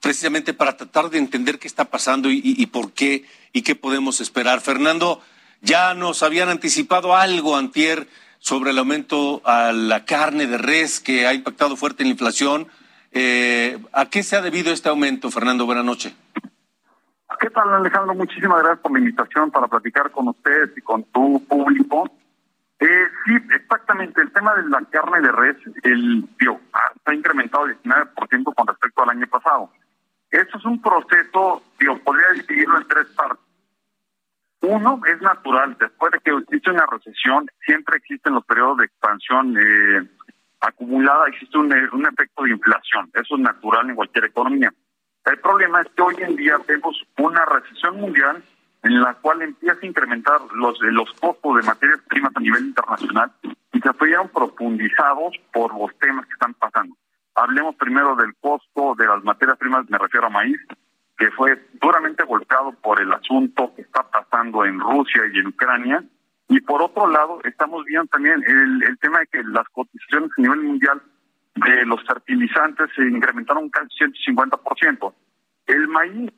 [0.04, 4.60] precisamente para tratar de entender qué está pasando y, por qué y qué podemos esperar.
[4.60, 5.22] Fernando,
[5.62, 11.26] ya nos habían anticipado algo antier sobre el aumento a la carne de res que
[11.26, 12.68] ha impactado fuerte en la inflación.
[13.14, 15.66] Eh, ¿A qué se ha debido este aumento, Fernando?
[15.66, 16.14] Buenas noches.
[17.40, 18.14] ¿Qué tal, Alejandro?
[18.14, 22.12] Muchísimas gracias por la invitación para platicar con ustedes y con tu público.
[22.78, 24.20] Eh, sí, exactamente.
[24.20, 29.10] El tema de la carne de res, el se ha incrementado 19% con respecto al
[29.12, 29.72] año pasado.
[30.34, 33.46] Eso es un proceso, digo, podría dividirlo en tres partes.
[34.62, 35.78] Uno es natural.
[35.80, 40.10] Después de que existe una recesión, siempre existen los periodos de expansión eh,
[40.60, 43.12] acumulada, existe un, eh, un efecto de inflación.
[43.14, 44.74] Eso es natural en cualquier economía.
[45.26, 48.44] El problema es que hoy en día vemos una recesión mundial
[48.82, 53.32] en la cual empieza a incrementar los, los costos de materias primas a nivel internacional
[53.72, 56.96] y se fueron profundizados por los temas que están pasando.
[57.36, 60.58] Hablemos primero del costo de las materias primas, me refiero a maíz,
[61.18, 66.04] que fue duramente golpeado por el asunto que está pasando en Rusia y en Ucrania.
[66.50, 70.62] Y por otro lado, estamos viendo también el, tema de que las cotizaciones a nivel
[70.62, 71.02] mundial
[71.56, 75.14] de los fertilizantes se incrementaron casi 150%.
[75.68, 76.32] El maíz,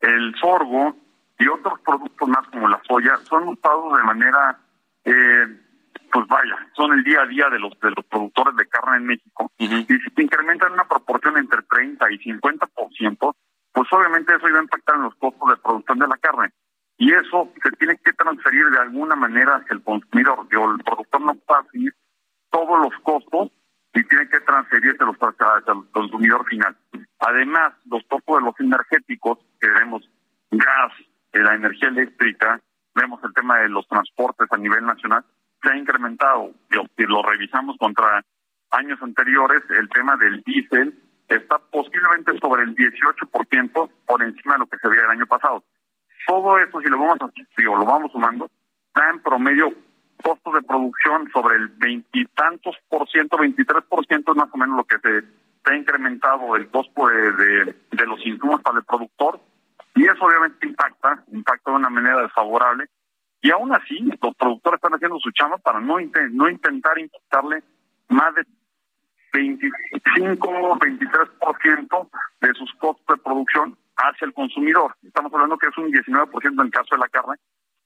[0.00, 0.96] el sorgo
[1.38, 4.58] y otros productos más como la soya son usados de manera,
[5.04, 5.60] eh,
[6.14, 9.06] pues vaya, son el día a día de los de los productores de carne en
[9.06, 9.50] México.
[9.58, 13.34] Y si se incrementan una proporción entre 30 y 50%,
[13.72, 16.52] pues obviamente eso iba a impactar en los costos de producción de la carne.
[16.98, 20.46] Y eso se tiene que transferir de alguna manera hacia el consumidor.
[20.52, 21.94] el productor no puede seguir
[22.48, 23.50] todos los costos
[23.92, 26.76] y tiene que transferirse los al consumidor final.
[27.18, 30.08] Además, los costos de los energéticos, que vemos
[30.52, 30.92] gas,
[31.32, 32.60] eh, la energía eléctrica,
[32.94, 35.24] vemos el tema de los transportes a nivel nacional,
[35.64, 36.52] se ha incrementado.
[36.96, 38.22] Si lo revisamos contra
[38.70, 40.94] años anteriores, el tema del diésel
[41.28, 45.64] está posiblemente sobre el 18% por encima de lo que se veía el año pasado.
[46.26, 48.50] Todo eso, si lo vamos, o lo vamos sumando,
[48.88, 49.72] está en promedio
[50.22, 54.76] costos de producción sobre el veintitantos por ciento, 23 por ciento es más o menos
[54.76, 55.24] lo que se,
[55.66, 59.40] ha incrementado el costo de, de, los insumos para el productor
[59.94, 62.86] y eso obviamente impacta, impacta de una manera desfavorable
[63.44, 65.98] y aún así los productores están haciendo su chamba para no,
[66.30, 67.62] no intentar impactarle
[68.08, 68.46] más de
[69.34, 72.08] 25, 23%
[72.40, 74.96] de sus costos de producción hacia el consumidor.
[75.02, 77.34] Estamos hablando que es un 19% en el caso de la carne.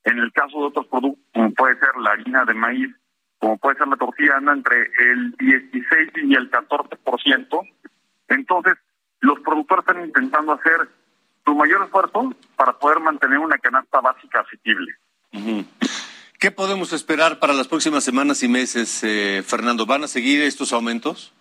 [0.04, 2.94] En el caso de otros productos, como puede ser la harina de maíz,
[3.38, 7.68] como puede ser la tortilla, anda entre el 16 y el 14%.
[8.28, 8.74] Entonces,
[9.22, 10.88] los productores están intentando hacer
[11.44, 14.94] su mayor esfuerzo para poder mantener una canasta básica asequible.
[16.38, 19.86] ¿Qué podemos esperar para las próximas semanas y meses, eh, Fernando?
[19.86, 21.34] ¿Van a seguir estos aumentos?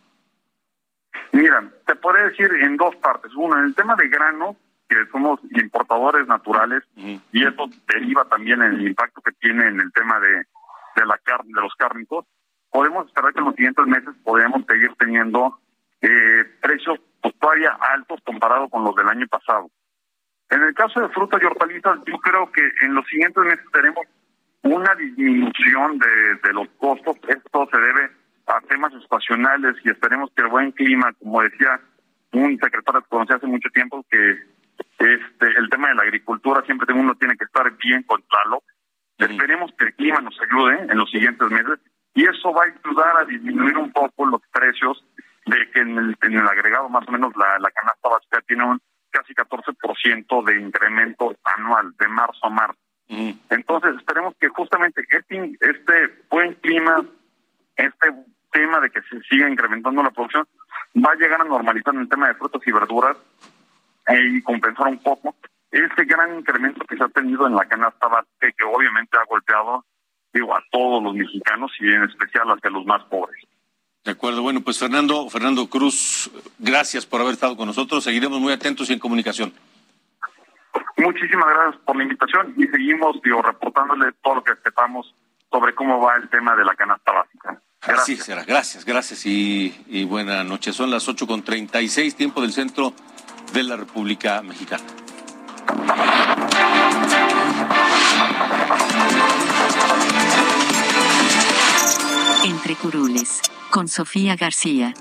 [1.31, 3.31] Mira, te podría decir en dos partes.
[3.35, 4.55] Uno, en el tema de grano,
[4.89, 9.91] que somos importadores naturales, y eso deriva también en el impacto que tiene en el
[9.91, 10.45] tema de,
[10.95, 12.25] de la carne, de los cárnicos,
[12.71, 15.59] podemos esperar que en los siguientes meses podemos seguir teniendo
[16.01, 19.69] eh, precios pues, todavía altos comparado con los del año pasado.
[20.49, 24.05] En el caso de frutas y hortalizas, yo creo que en los siguientes meses tenemos
[24.63, 27.17] una disminución de, de los costos.
[27.27, 28.11] Esto se debe
[28.47, 31.79] a temas estacionales y esperemos que el buen clima, como decía
[32.31, 34.31] un secretario que conocí hace mucho tiempo, que
[34.99, 38.63] este el tema de la agricultura siempre uno tiene que estar bien controlado.
[39.17, 41.79] Esperemos que el clima nos ayude en los siguientes meses
[42.13, 45.03] y eso va a ayudar a disminuir un poco los precios
[45.45, 48.63] de que en el, en el agregado más o menos la, la canasta básica tiene
[48.65, 52.79] un casi 14% de incremento anual de marzo a marzo.
[53.09, 57.05] Entonces esperemos que justamente este, este buen clima,
[57.75, 58.07] este
[58.51, 60.45] tema de que se siga incrementando la producción
[60.95, 63.15] va a llegar a normalizar en el tema de frutas y verduras
[64.07, 65.35] eh, y compensar un poco
[65.71, 69.85] este gran incremento que se ha tenido en la canasta básica que obviamente ha golpeado
[70.33, 73.41] digo a todos los mexicanos y en especial hacia los más pobres.
[74.03, 78.03] De acuerdo, bueno, pues Fernando, Fernando Cruz, gracias por haber estado con nosotros.
[78.03, 79.53] Seguiremos muy atentos y en comunicación.
[80.97, 85.15] Muchísimas gracias por la invitación y seguimos digo, reportándole todo lo que sepamos
[85.49, 87.61] sobre cómo va el tema de la canasta básica.
[87.79, 88.43] Así será.
[88.43, 90.73] Gracias, gracias y, y buena noche.
[90.73, 92.91] Son las ocho con treinta y seis, tiempo del centro
[93.53, 94.83] de la República Mexicana.
[102.43, 104.93] Entre curules, con Sofía García.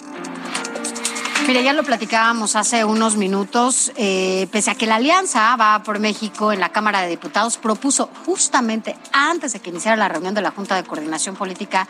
[1.46, 6.00] Mire, ya lo platicábamos hace unos minutos, eh, pese a que la alianza va por
[6.00, 10.42] México en la Cámara de Diputados propuso justamente antes de que iniciara la reunión de
[10.42, 11.86] la Junta de Coordinación Política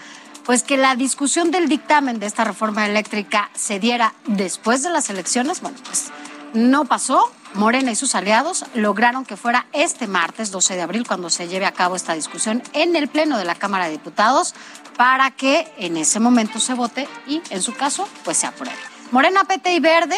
[0.47, 5.11] pues que la discusión del dictamen de esta reforma eléctrica se diera después de las
[5.11, 6.13] elecciones, bueno, pues
[6.55, 7.33] no pasó.
[7.57, 11.67] Morena y sus aliados lograron que fuera este martes 12 de abril cuando se lleve
[11.67, 14.55] a cabo esta discusión en el Pleno de la Cámara de Diputados
[14.97, 18.77] para que en ese momento se vote y en su caso pues se apruebe.
[19.11, 20.17] Morena, PT y Verde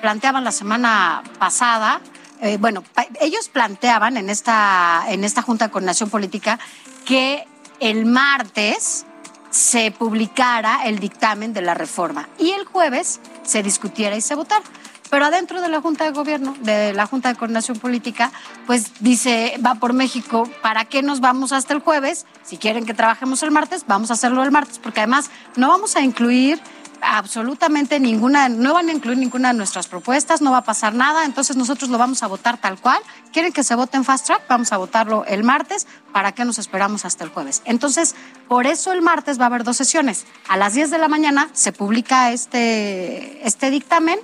[0.00, 2.00] planteaban la semana pasada,
[2.40, 2.84] eh, bueno,
[3.20, 6.58] ellos planteaban en esta, en esta Junta de Coordinación Política
[7.04, 7.46] que
[7.80, 9.04] el martes
[9.50, 14.64] se publicara el dictamen de la reforma y el jueves se discutiera y se votara.
[15.10, 18.32] Pero adentro de la Junta de Gobierno, de la Junta de Coordinación Política,
[18.66, 22.26] pues dice, va por México, ¿para qué nos vamos hasta el jueves?
[22.42, 25.96] Si quieren que trabajemos el martes, vamos a hacerlo el martes, porque además no vamos
[25.96, 26.60] a incluir
[27.00, 31.24] absolutamente ninguna, no van a incluir ninguna de nuestras propuestas, no va a pasar nada,
[31.24, 32.98] entonces nosotros lo vamos a votar tal cual.
[33.32, 34.42] ¿Quieren que se vote en fast track?
[34.48, 35.86] Vamos a votarlo el martes.
[36.12, 37.62] ¿Para qué nos esperamos hasta el jueves?
[37.64, 38.14] Entonces,
[38.48, 40.26] por eso el martes va a haber dos sesiones.
[40.48, 44.18] A las 10 de la mañana se publica este, este dictamen,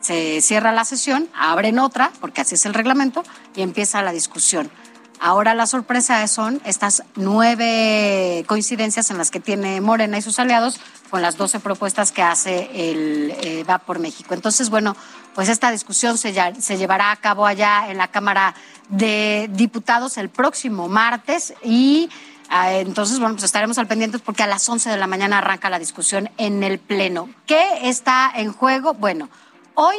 [0.00, 3.24] se cierra la sesión, abren otra, porque así es el reglamento,
[3.54, 4.70] y empieza la discusión.
[5.18, 10.78] Ahora la sorpresa son estas nueve coincidencias en las que tiene Morena y sus aliados
[11.10, 14.34] con las doce propuestas que hace el eh, Va por México.
[14.34, 14.94] Entonces, bueno,
[15.34, 18.54] pues esta discusión se, se llevará a cabo allá en la Cámara
[18.88, 22.10] de Diputados el próximo martes y
[22.50, 25.70] ah, entonces, bueno, pues estaremos al pendiente porque a las once de la mañana arranca
[25.70, 27.30] la discusión en el Pleno.
[27.46, 28.92] ¿Qué está en juego?
[28.94, 29.30] Bueno,
[29.76, 29.96] hoy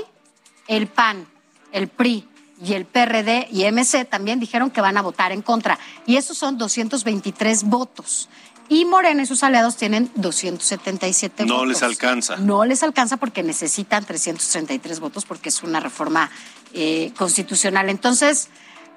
[0.67, 1.25] el PAN,
[1.71, 2.28] el PRI,
[2.61, 5.78] y el PRD y MC también dijeron que van a votar en contra.
[6.05, 8.30] Y esos son 223 votos.
[8.69, 11.57] Y Morena y sus aliados tienen 277 votos.
[11.57, 12.36] No les alcanza.
[12.38, 16.30] No les alcanza porque necesitan 333 votos porque es una reforma
[16.73, 17.89] eh, constitucional.
[17.89, 18.49] Entonces,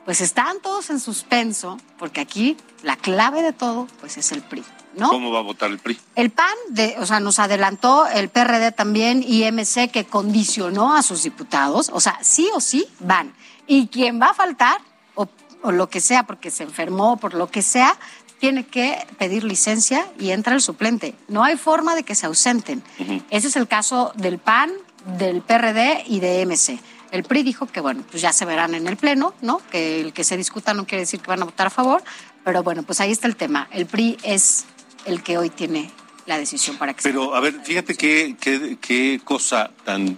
[0.04, 4.64] pues están todos en suspenso porque aquí la clave de todo pues es el PRI.
[4.94, 5.10] ¿No?
[5.10, 5.98] ¿Cómo va a votar el PRI?
[6.16, 11.02] El PAN, de, o sea, nos adelantó el PRD también y MC que condicionó a
[11.02, 13.32] sus diputados, o sea, sí o sí van.
[13.66, 14.80] Y quien va a faltar,
[15.14, 15.28] o,
[15.70, 17.96] lo que sea, porque se enfermó, por lo que sea,
[18.38, 21.14] tiene que pedir licencia y entra el suplente.
[21.28, 22.82] No hay forma de que se ausenten.
[23.28, 24.72] Ese es el caso del PAN,
[25.18, 26.80] del PRD y de MC.
[27.10, 29.60] El PRI dijo que, bueno, pues ya se verán en el Pleno, ¿no?
[29.70, 32.02] Que el que se discuta no quiere decir que van a votar a favor,
[32.44, 33.68] pero bueno, pues ahí está el tema.
[33.72, 34.64] El PRI es
[35.04, 35.90] el que hoy tiene
[36.26, 40.16] la decisión para que Pero, a ver, fíjate qué, qué, qué cosa tan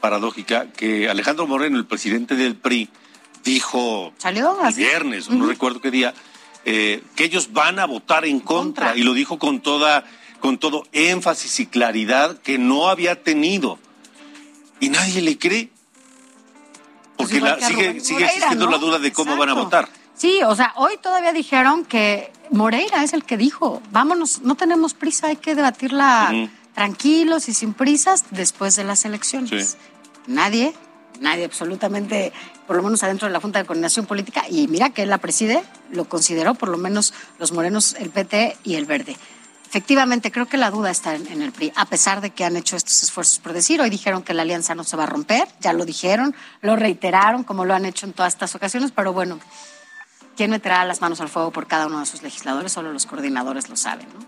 [0.00, 2.88] paradójica que Alejandro Moreno, el presidente del PRI,
[3.44, 4.58] dijo ¿Salió?
[4.64, 6.14] el viernes, no recuerdo qué día,
[6.64, 10.04] eh, que ellos van a votar en contra, y lo dijo con toda
[10.40, 13.78] con todo énfasis y claridad que no había tenido.
[14.80, 15.70] Y nadie le cree
[17.16, 19.88] pues porque la, sigue, sigue existiendo la duda de cómo van a votar.
[20.14, 24.94] Sí, o sea, hoy todavía dijeron que Moreira es el que dijo, vámonos, no tenemos
[24.94, 26.32] prisa, hay que debatirla
[26.74, 29.76] tranquilos y sin prisas después de las elecciones.
[30.26, 30.74] Nadie,
[31.20, 32.32] nadie absolutamente,
[32.66, 35.18] por lo menos adentro de la Junta de Coordinación Política, y mira que él la
[35.18, 39.16] preside, lo consideró por lo menos los morenos, el PT y el Verde.
[39.68, 42.56] Efectivamente, creo que la duda está en, en, el PRI, a pesar de que han
[42.56, 45.48] hecho estos esfuerzos por decir, hoy dijeron que la alianza no se va a romper,
[45.60, 49.40] ya lo dijeron, lo reiteraron como lo han hecho en todas estas ocasiones, pero bueno,
[50.36, 52.72] ¿quién meterá las manos al fuego por cada uno de sus legisladores?
[52.72, 54.24] Solo los coordinadores lo saben, ¿no?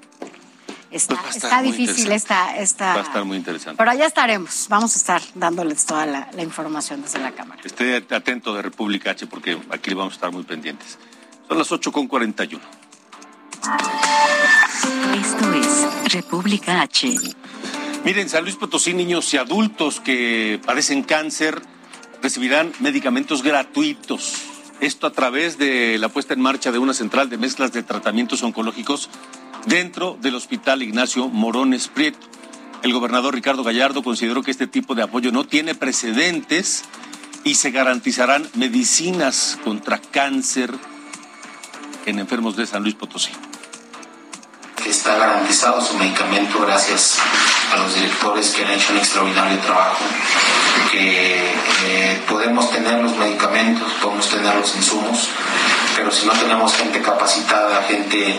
[0.91, 2.95] Está, pues está difícil esta, esta...
[2.95, 3.77] Va a estar muy interesante.
[3.77, 4.67] Pero allá estaremos.
[4.71, 7.61] Vamos a estar dándoles toda la, información desde la Cámara.
[7.63, 10.99] Esté atento de República H porque aquí vamos a estar muy pendientes.
[11.47, 12.59] Son las 8.41.
[15.21, 17.19] Esto es República H.
[18.05, 21.61] Miren, San Luis Potosí, niños y adultos que padecen cáncer
[22.23, 24.48] recibirán medicamentos gratuitos.
[24.81, 28.43] Esto a través de la puesta en marcha de una central de mezclas de tratamientos
[28.45, 29.11] oncológicos
[29.67, 32.27] dentro del Hospital Ignacio Morones Prieto.
[32.85, 36.85] El gobernador Ricardo Gallardo consideró que este tipo de apoyo no tiene precedentes
[37.43, 40.73] y se garantizarán medicinas contra cáncer
[42.07, 43.33] en enfermos de San Luis Potosí.
[44.87, 47.19] Está garantizado su medicamento gracias
[47.73, 50.05] a los directores que han hecho un extraordinario trabajo,
[50.91, 51.55] que
[51.87, 55.29] eh, podemos tener los medicamentos, podemos tener los insumos,
[55.97, 58.39] pero si no tenemos gente capacitada, gente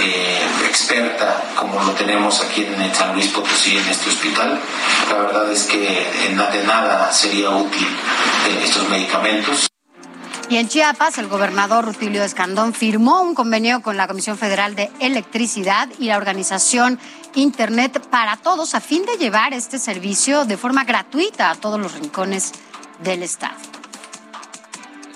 [0.00, 4.60] eh, experta, como lo tenemos aquí en San Luis Potosí, en este hospital,
[5.10, 9.66] la verdad es que de nada sería útil eh, estos medicamentos.
[10.50, 14.90] Y en Chiapas, el gobernador Rutilio Escandón firmó un convenio con la Comisión Federal de
[15.00, 16.98] Electricidad y la organización
[17.34, 21.92] Internet para Todos a fin de llevar este servicio de forma gratuita a todos los
[21.92, 22.52] rincones
[23.02, 23.56] del Estado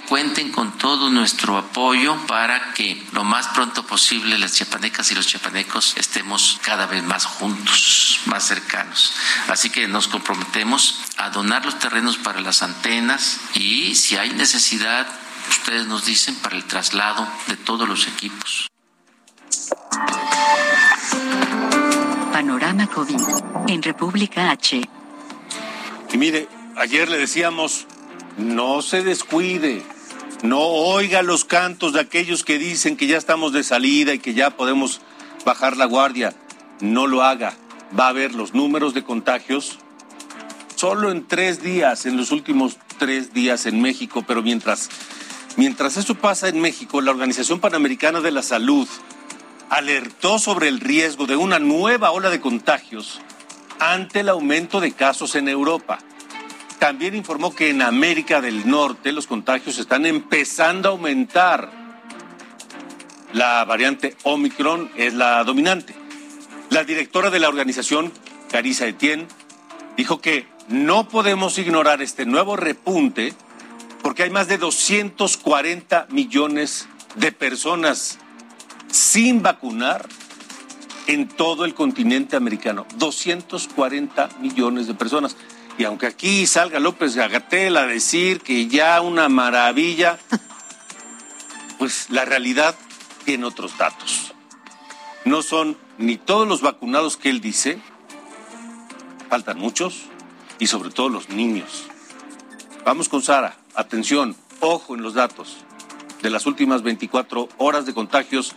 [0.08, 5.26] cuenten con todo nuestro apoyo para que lo más pronto posible las chiapanecas y los
[5.26, 9.12] chiapanecos estemos cada vez más juntos, más cercanos.
[9.48, 15.06] Así que nos comprometemos a donar los terrenos para las antenas y si hay necesidad,
[15.50, 18.68] ustedes nos dicen para el traslado de todos los equipos.
[22.86, 23.20] COVID
[23.68, 24.80] en República H.
[26.12, 27.86] Y mire, ayer le decíamos,
[28.36, 29.82] no se descuide
[30.42, 34.34] no oiga los cantos de aquellos que dicen que ya estamos de salida y que
[34.34, 35.00] ya podemos
[35.44, 36.32] bajar la guardia.
[36.80, 37.54] No lo haga.
[37.98, 39.78] Va a ver los números de contagios
[40.76, 44.88] solo en tres días, en los últimos tres días en México, pero mientras,
[45.56, 48.86] mientras eso pasa en México, la Organización Panamericana de la Salud
[49.70, 53.20] alertó sobre el riesgo de una nueva ola de contagios
[53.78, 55.98] ante el aumento de casos en Europa.
[56.78, 61.70] También informó que en América del Norte los contagios están empezando a aumentar.
[63.32, 65.94] La variante Omicron es la dominante.
[66.70, 68.12] La directora de la organización,
[68.50, 69.26] Carissa Etienne,
[69.96, 73.34] dijo que no podemos ignorar este nuevo repunte
[74.02, 78.18] porque hay más de 240 millones de personas
[78.90, 80.08] sin vacunar
[81.06, 82.86] en todo el continente americano.
[82.96, 85.36] 240 millones de personas.
[85.78, 90.18] Y aunque aquí salga López Gagatel a decir que ya una maravilla,
[91.78, 92.74] pues la realidad
[93.24, 94.34] tiene otros datos.
[95.24, 97.80] No son ni todos los vacunados que él dice,
[99.28, 100.04] faltan muchos,
[100.58, 101.86] y sobre todo los niños.
[102.84, 105.58] Vamos con Sara, atención, ojo en los datos
[106.22, 108.54] de las últimas 24 horas de contagios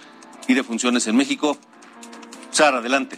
[0.51, 1.57] y de funciones en México.
[2.51, 3.17] Sara, adelante.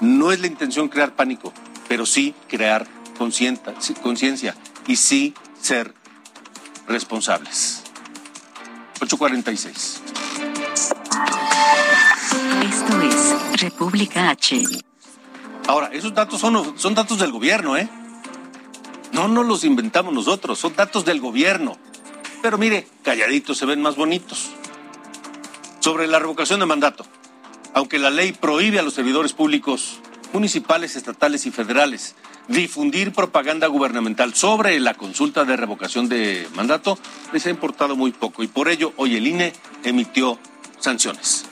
[0.00, 1.52] no es la intención crear pánico,
[1.88, 2.86] pero sí crear
[3.16, 4.54] conciencia
[4.86, 5.94] y sí ser
[6.86, 7.83] responsables.
[9.00, 10.02] 846.
[12.62, 14.62] Esto es República H.
[15.66, 17.88] Ahora, esos datos son, son datos del gobierno, ¿eh?
[19.12, 21.78] No nos los inventamos nosotros, son datos del gobierno.
[22.42, 24.50] Pero mire, calladitos se ven más bonitos.
[25.80, 27.06] Sobre la revocación de mandato,
[27.74, 30.00] aunque la ley prohíbe a los servidores públicos
[30.32, 32.16] municipales, estatales y federales
[32.48, 36.98] difundir propaganda gubernamental sobre la consulta de revocación de mandato,
[37.32, 39.52] les ha importado muy poco y por ello hoy el INE
[39.84, 40.38] emitió
[40.78, 41.46] sanciones.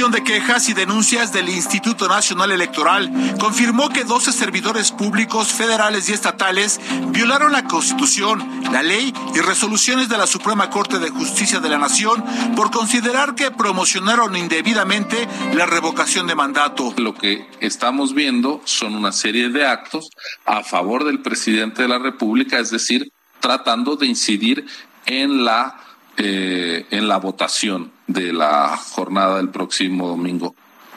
[0.00, 6.08] Comisión de Quejas y Denuncias del Instituto Nacional Electoral confirmó que 12 servidores públicos federales
[6.08, 11.60] y estatales violaron la Constitución, la ley y resoluciones de la Suprema Corte de Justicia
[11.60, 12.24] de la Nación
[12.56, 16.94] por considerar que promocionaron indebidamente la revocación de mandato.
[16.96, 20.08] Lo que estamos viendo son una serie de actos
[20.46, 24.64] a favor del presidente de la República, es decir, tratando de incidir
[25.04, 25.76] en la
[26.16, 30.54] eh, en la votación de la jornada del próximo domingo.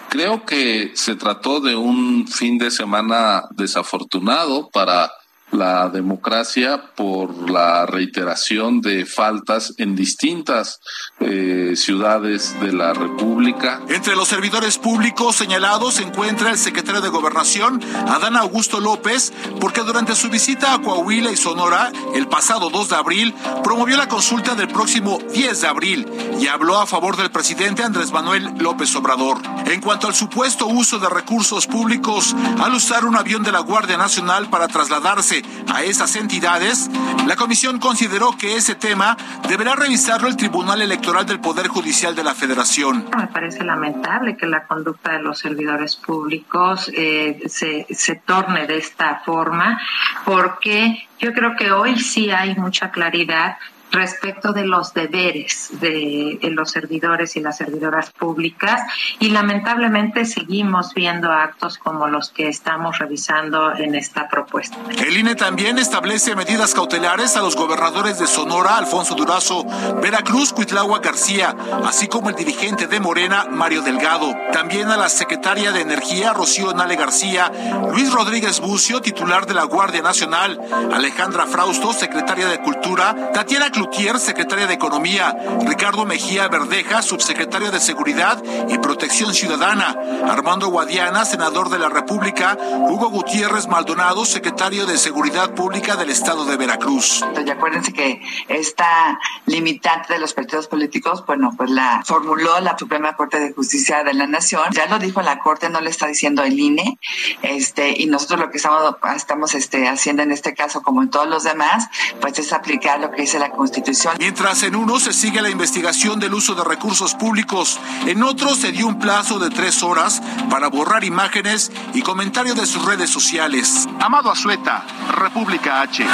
[0.09, 5.11] Creo que se trató de un fin de semana desafortunado para
[5.53, 10.79] la democracia por la reiteración de faltas en distintas
[11.19, 13.81] eh, ciudades de la República.
[13.89, 19.81] Entre los servidores públicos señalados se encuentra el secretario de Gobernación, Adán Augusto López, porque
[19.81, 24.55] durante su visita a Coahuila y Sonora el pasado 2 de abril promovió la consulta
[24.55, 26.07] del próximo 10 de abril
[26.39, 29.37] y habló a favor del presidente Andrés Manuel López Obrador.
[29.65, 33.97] En cuanto al supuesto uso de recursos públicos al usar un avión de la Guardia
[33.97, 35.41] Nacional para trasladarse
[35.73, 36.89] a esas entidades,
[37.27, 42.23] la comisión consideró que ese tema deberá revisarlo el Tribunal Electoral del Poder Judicial de
[42.23, 43.05] la Federación.
[43.17, 48.77] Me parece lamentable que la conducta de los servidores públicos eh, se, se torne de
[48.77, 49.79] esta forma,
[50.25, 53.57] porque yo creo que hoy sí hay mucha claridad
[53.93, 58.81] respecto de los deberes de, los servidores y las servidoras públicas
[59.19, 64.77] y lamentablemente seguimos viendo actos como los que estamos revisando en esta propuesta.
[64.97, 69.65] El INE también establece medidas cautelares a los gobernadores de Sonora, Alfonso Durazo,
[70.01, 74.33] Veracruz, Cuitlagua García, así como el dirigente de Morena, Mario Delgado.
[74.51, 77.51] También a la secretaria de Energía, Rocío Nale García,
[77.91, 80.59] Luis Rodríguez Bucio, titular de la Guardia Nacional,
[80.91, 87.81] Alejandra Frausto, secretaria de Cultura, Tatiana Cloutier, secretaria de Economía, Ricardo Mejía Verdeja, subsecretario de
[87.81, 89.93] Seguridad y Protección Ciudadana,
[90.25, 92.57] Armando Guadiana, senador de la República,
[92.87, 97.25] Hugo Gutiérrez Maldonado, secretario de Seguridad Pública del Estado de Veracruz.
[97.45, 103.17] Y acuérdense que esta limitante de los partidos políticos, bueno, pues la formuló la Suprema
[103.17, 106.41] Corte de Justicia de la Nación, ya lo dijo la Corte, no le está diciendo
[106.43, 106.97] el INE,
[107.41, 111.27] este, y nosotros lo que estamos, estamos este, haciendo en este caso, como en todos
[111.27, 111.89] los demás,
[112.21, 113.72] pues es aplicar lo que dice la Constitución.
[114.19, 118.71] Mientras en uno se sigue la investigación del uso de recursos públicos, en otro se
[118.71, 123.87] dio un plazo de tres horas para borrar imágenes y comentarios de sus redes sociales.
[123.99, 126.05] Amado Azueta, República H.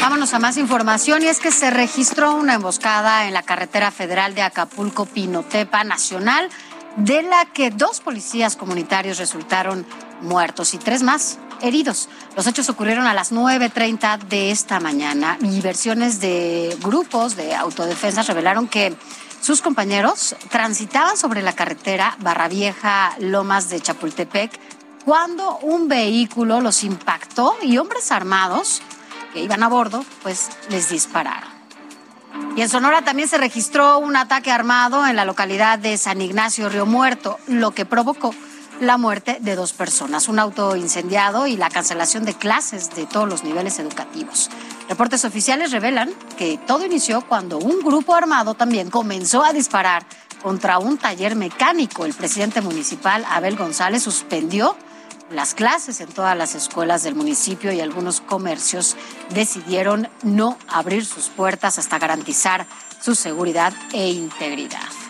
[0.00, 4.34] Vámonos a más información y es que se registró una emboscada en la carretera federal
[4.34, 6.48] de Acapulco-Pinotepa Nacional,
[6.96, 9.86] de la que dos policías comunitarios resultaron
[10.22, 12.08] muertos y tres más heridos.
[12.36, 18.22] Los hechos ocurrieron a las 9.30 de esta mañana y versiones de grupos de autodefensa
[18.22, 18.96] revelaron que
[19.40, 24.58] sus compañeros transitaban sobre la carretera Barravieja Lomas de Chapultepec
[25.04, 28.82] cuando un vehículo los impactó y hombres armados
[29.32, 31.56] que iban a bordo pues les dispararon.
[32.56, 36.68] Y en Sonora también se registró un ataque armado en la localidad de San Ignacio
[36.68, 38.34] Río Muerto, lo que provocó
[38.80, 43.28] la muerte de dos personas, un auto incendiado y la cancelación de clases de todos
[43.28, 44.50] los niveles educativos.
[44.88, 50.04] Reportes oficiales revelan que todo inició cuando un grupo armado también comenzó a disparar
[50.42, 52.04] contra un taller mecánico.
[52.04, 54.76] El presidente municipal, Abel González, suspendió
[55.30, 58.96] las clases en todas las escuelas del municipio y algunos comercios
[59.30, 62.66] decidieron no abrir sus puertas hasta garantizar
[63.00, 65.05] su seguridad e integridad.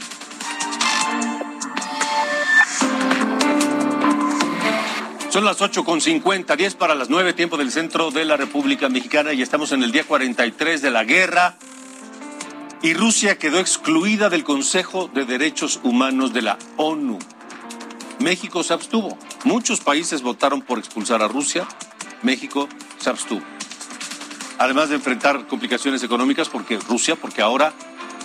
[5.37, 9.43] Son las 8.50, 10 para las 9, tiempo del centro de la República Mexicana y
[9.43, 11.57] estamos en el día 43 de la guerra.
[12.81, 17.19] Y Rusia quedó excluida del Consejo de Derechos Humanos de la ONU.
[18.19, 19.19] México se abstuvo.
[19.45, 21.69] Muchos países votaron por expulsar a Rusia.
[22.23, 22.67] México
[22.97, 23.43] se abstuvo.
[24.57, 27.75] Además de enfrentar complicaciones económicas porque Rusia, porque ahora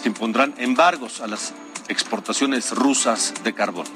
[0.01, 1.53] se impondrán embargos a las
[1.89, 3.87] exportaciones rusas de carbón.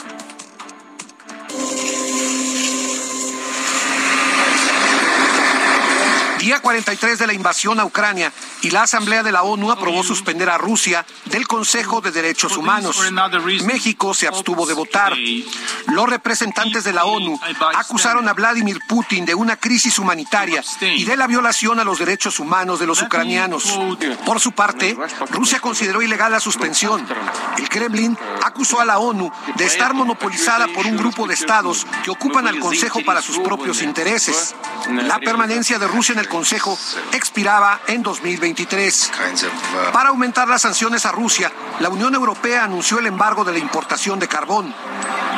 [6.46, 8.32] Día 43 de la invasión a Ucrania
[8.62, 13.00] y la Asamblea de la ONU aprobó suspender a Rusia del Consejo de Derechos Humanos.
[13.64, 15.16] México se abstuvo de votar.
[15.88, 17.40] Los representantes de la ONU
[17.76, 22.40] acusaron a Vladimir Putin de una crisis humanitaria y de la violación a los derechos
[22.40, 23.80] humanos de los ucranianos.
[24.24, 24.96] Por su parte,
[25.32, 27.08] Rusia consideró ilegal la suspensión.
[27.58, 32.12] El Kremlin acusó a la ONU de estar monopolizada por un grupo de estados que
[32.12, 34.54] ocupan al Consejo para sus propios intereses.
[34.92, 36.78] La permanencia de Rusia en el Consejo
[37.14, 38.68] expiraba en 2020.
[39.94, 44.20] Para aumentar las sanciones a Rusia, la Unión Europea anunció el embargo de la importación
[44.20, 44.76] de carbón.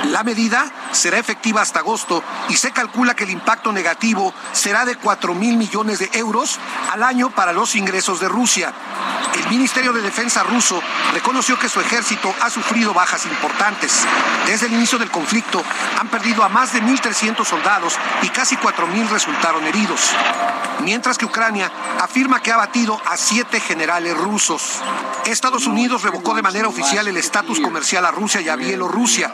[0.06, 4.96] La medida será efectiva hasta agosto y se calcula que el impacto negativo será de
[4.96, 6.58] 4 mil millones de euros
[6.92, 8.74] al año para los ingresos de Rusia.
[9.36, 10.82] El Ministerio de Defensa ruso
[11.14, 14.06] reconoció que su ejército ha sufrido bajas importantes.
[14.48, 15.64] Desde el inicio del conflicto
[16.00, 20.16] han perdido a más de 1.300 soldados y casi 4.000 resultaron heridos.
[20.88, 21.70] Mientras que Ucrania
[22.00, 24.82] afirma que ha batido a siete generales rusos.
[25.26, 29.34] Estados Unidos revocó de manera oficial el estatus comercial a Rusia y a Bielorrusia.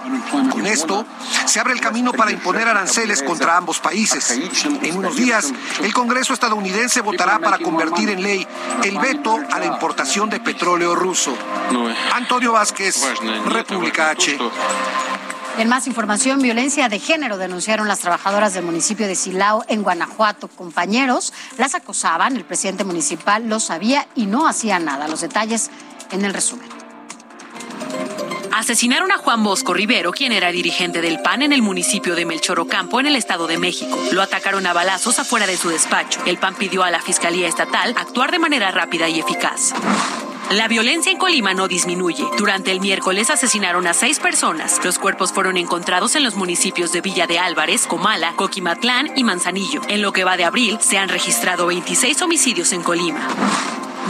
[0.51, 1.05] Con esto,
[1.45, 4.31] se abre el camino para imponer aranceles contra ambos países.
[4.31, 8.47] En unos días, el Congreso estadounidense votará para convertir en ley
[8.83, 11.37] el veto a la importación de petróleo ruso.
[12.15, 12.99] Antonio Vázquez,
[13.45, 14.39] República H.
[15.57, 20.47] En más información, violencia de género denunciaron las trabajadoras del municipio de Silao en Guanajuato.
[20.47, 25.07] Compañeros las acosaban, el presidente municipal lo sabía y no hacía nada.
[25.07, 25.69] Los detalles
[26.11, 26.67] en el resumen.
[28.51, 32.99] Asesinaron a Juan Bosco Rivero, quien era dirigente del PAN en el municipio de Melchorocampo,
[32.99, 33.97] en el Estado de México.
[34.11, 36.19] Lo atacaron a balazos afuera de su despacho.
[36.25, 39.73] El PAN pidió a la Fiscalía Estatal actuar de manera rápida y eficaz.
[40.51, 42.23] La violencia en Colima no disminuye.
[42.37, 44.79] Durante el miércoles asesinaron a seis personas.
[44.83, 49.81] Los cuerpos fueron encontrados en los municipios de Villa de Álvarez, Comala, Coquimatlán y Manzanillo.
[49.87, 53.27] En lo que va de abril, se han registrado 26 homicidios en Colima.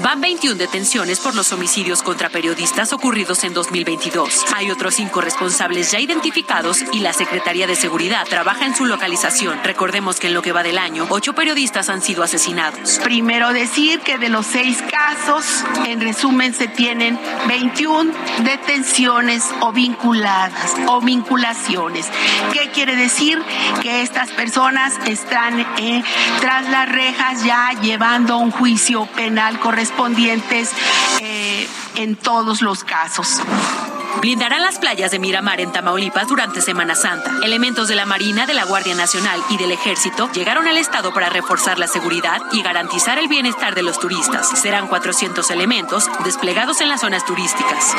[0.01, 4.45] Van 21 detenciones por los homicidios contra periodistas ocurridos en 2022.
[4.55, 9.59] Hay otros cinco responsables ya identificados y la Secretaría de Seguridad trabaja en su localización.
[9.63, 12.99] Recordemos que en lo que va del año, ocho periodistas han sido asesinados.
[13.03, 18.11] Primero decir que de los seis casos, en resumen, se tienen 21
[18.43, 22.07] detenciones o vinculadas o vinculaciones.
[22.51, 23.41] ¿Qué quiere decir?
[23.81, 26.03] Que estas personas están eh,
[26.41, 30.71] tras las rejas ya llevando un juicio penal correspondientes
[31.21, 31.67] eh,
[31.97, 33.41] en todos los casos.
[34.21, 37.39] Blindarán las playas de Miramar en Tamaulipas durante Semana Santa.
[37.43, 41.29] Elementos de la Marina, de la Guardia Nacional y del Ejército llegaron al estado para
[41.29, 44.57] reforzar la seguridad y garantizar el bienestar de los turistas.
[44.57, 47.93] Serán 400 elementos desplegados en las zonas turísticas.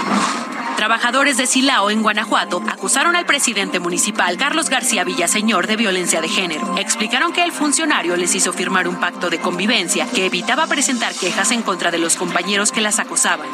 [0.77, 6.29] Trabajadores de Silao, en Guanajuato, acusaron al presidente municipal Carlos García Villaseñor de violencia de
[6.29, 6.77] género.
[6.77, 11.53] Explicaron que el funcionario les hizo firmar un pacto de convivencia que evitaba presentar quejas
[11.53, 13.47] en contra de los compañeros que las acosaban.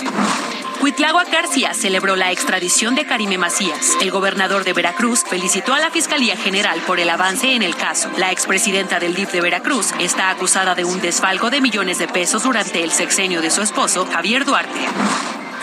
[0.81, 3.99] Cuitlagua García celebró la extradición de Karime Macías.
[4.01, 8.11] El gobernador de Veracruz felicitó a la Fiscalía General por el avance en el caso.
[8.16, 12.45] La expresidenta del DIF de Veracruz está acusada de un desfalco de millones de pesos
[12.45, 14.81] durante el sexenio de su esposo, Javier Duarte.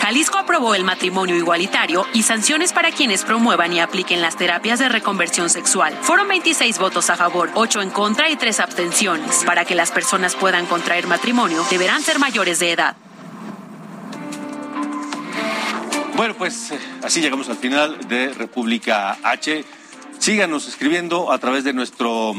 [0.08, 4.88] Jalisco aprobó el matrimonio igualitario y sanciones para quienes promuevan y apliquen las terapias de
[4.88, 5.94] reconversión sexual.
[6.00, 9.44] Fueron 26 votos a favor, 8 en contra y 3 abstenciones.
[9.44, 12.96] Para que las personas puedan contraer matrimonio, deberán ser mayores de edad.
[16.16, 19.62] Bueno, pues eh, así llegamos al final de República H.
[20.18, 22.32] Síganos escribiendo a través de nuestro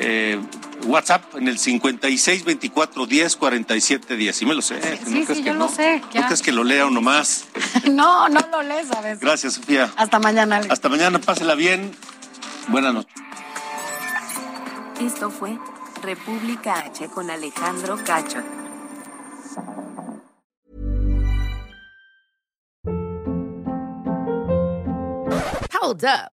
[0.00, 0.40] eh,
[0.86, 4.36] WhatsApp en el 56 24 10 47 10.
[4.36, 4.80] Sí me lo sé.
[5.04, 6.00] Sí, sí, yo lo sé.
[6.14, 7.46] ¿No crees que lo lea uno más?
[7.90, 9.20] no, no lo lees a veces.
[9.20, 9.92] Gracias, Sofía.
[9.96, 10.56] Hasta mañana.
[10.56, 10.72] Alex.
[10.72, 11.92] Hasta mañana, pásela bien.
[12.68, 13.12] Buenas noches.
[15.00, 15.58] Esto fue
[16.02, 18.42] República H con Alejandro Cacho.
[25.80, 26.37] Hold up.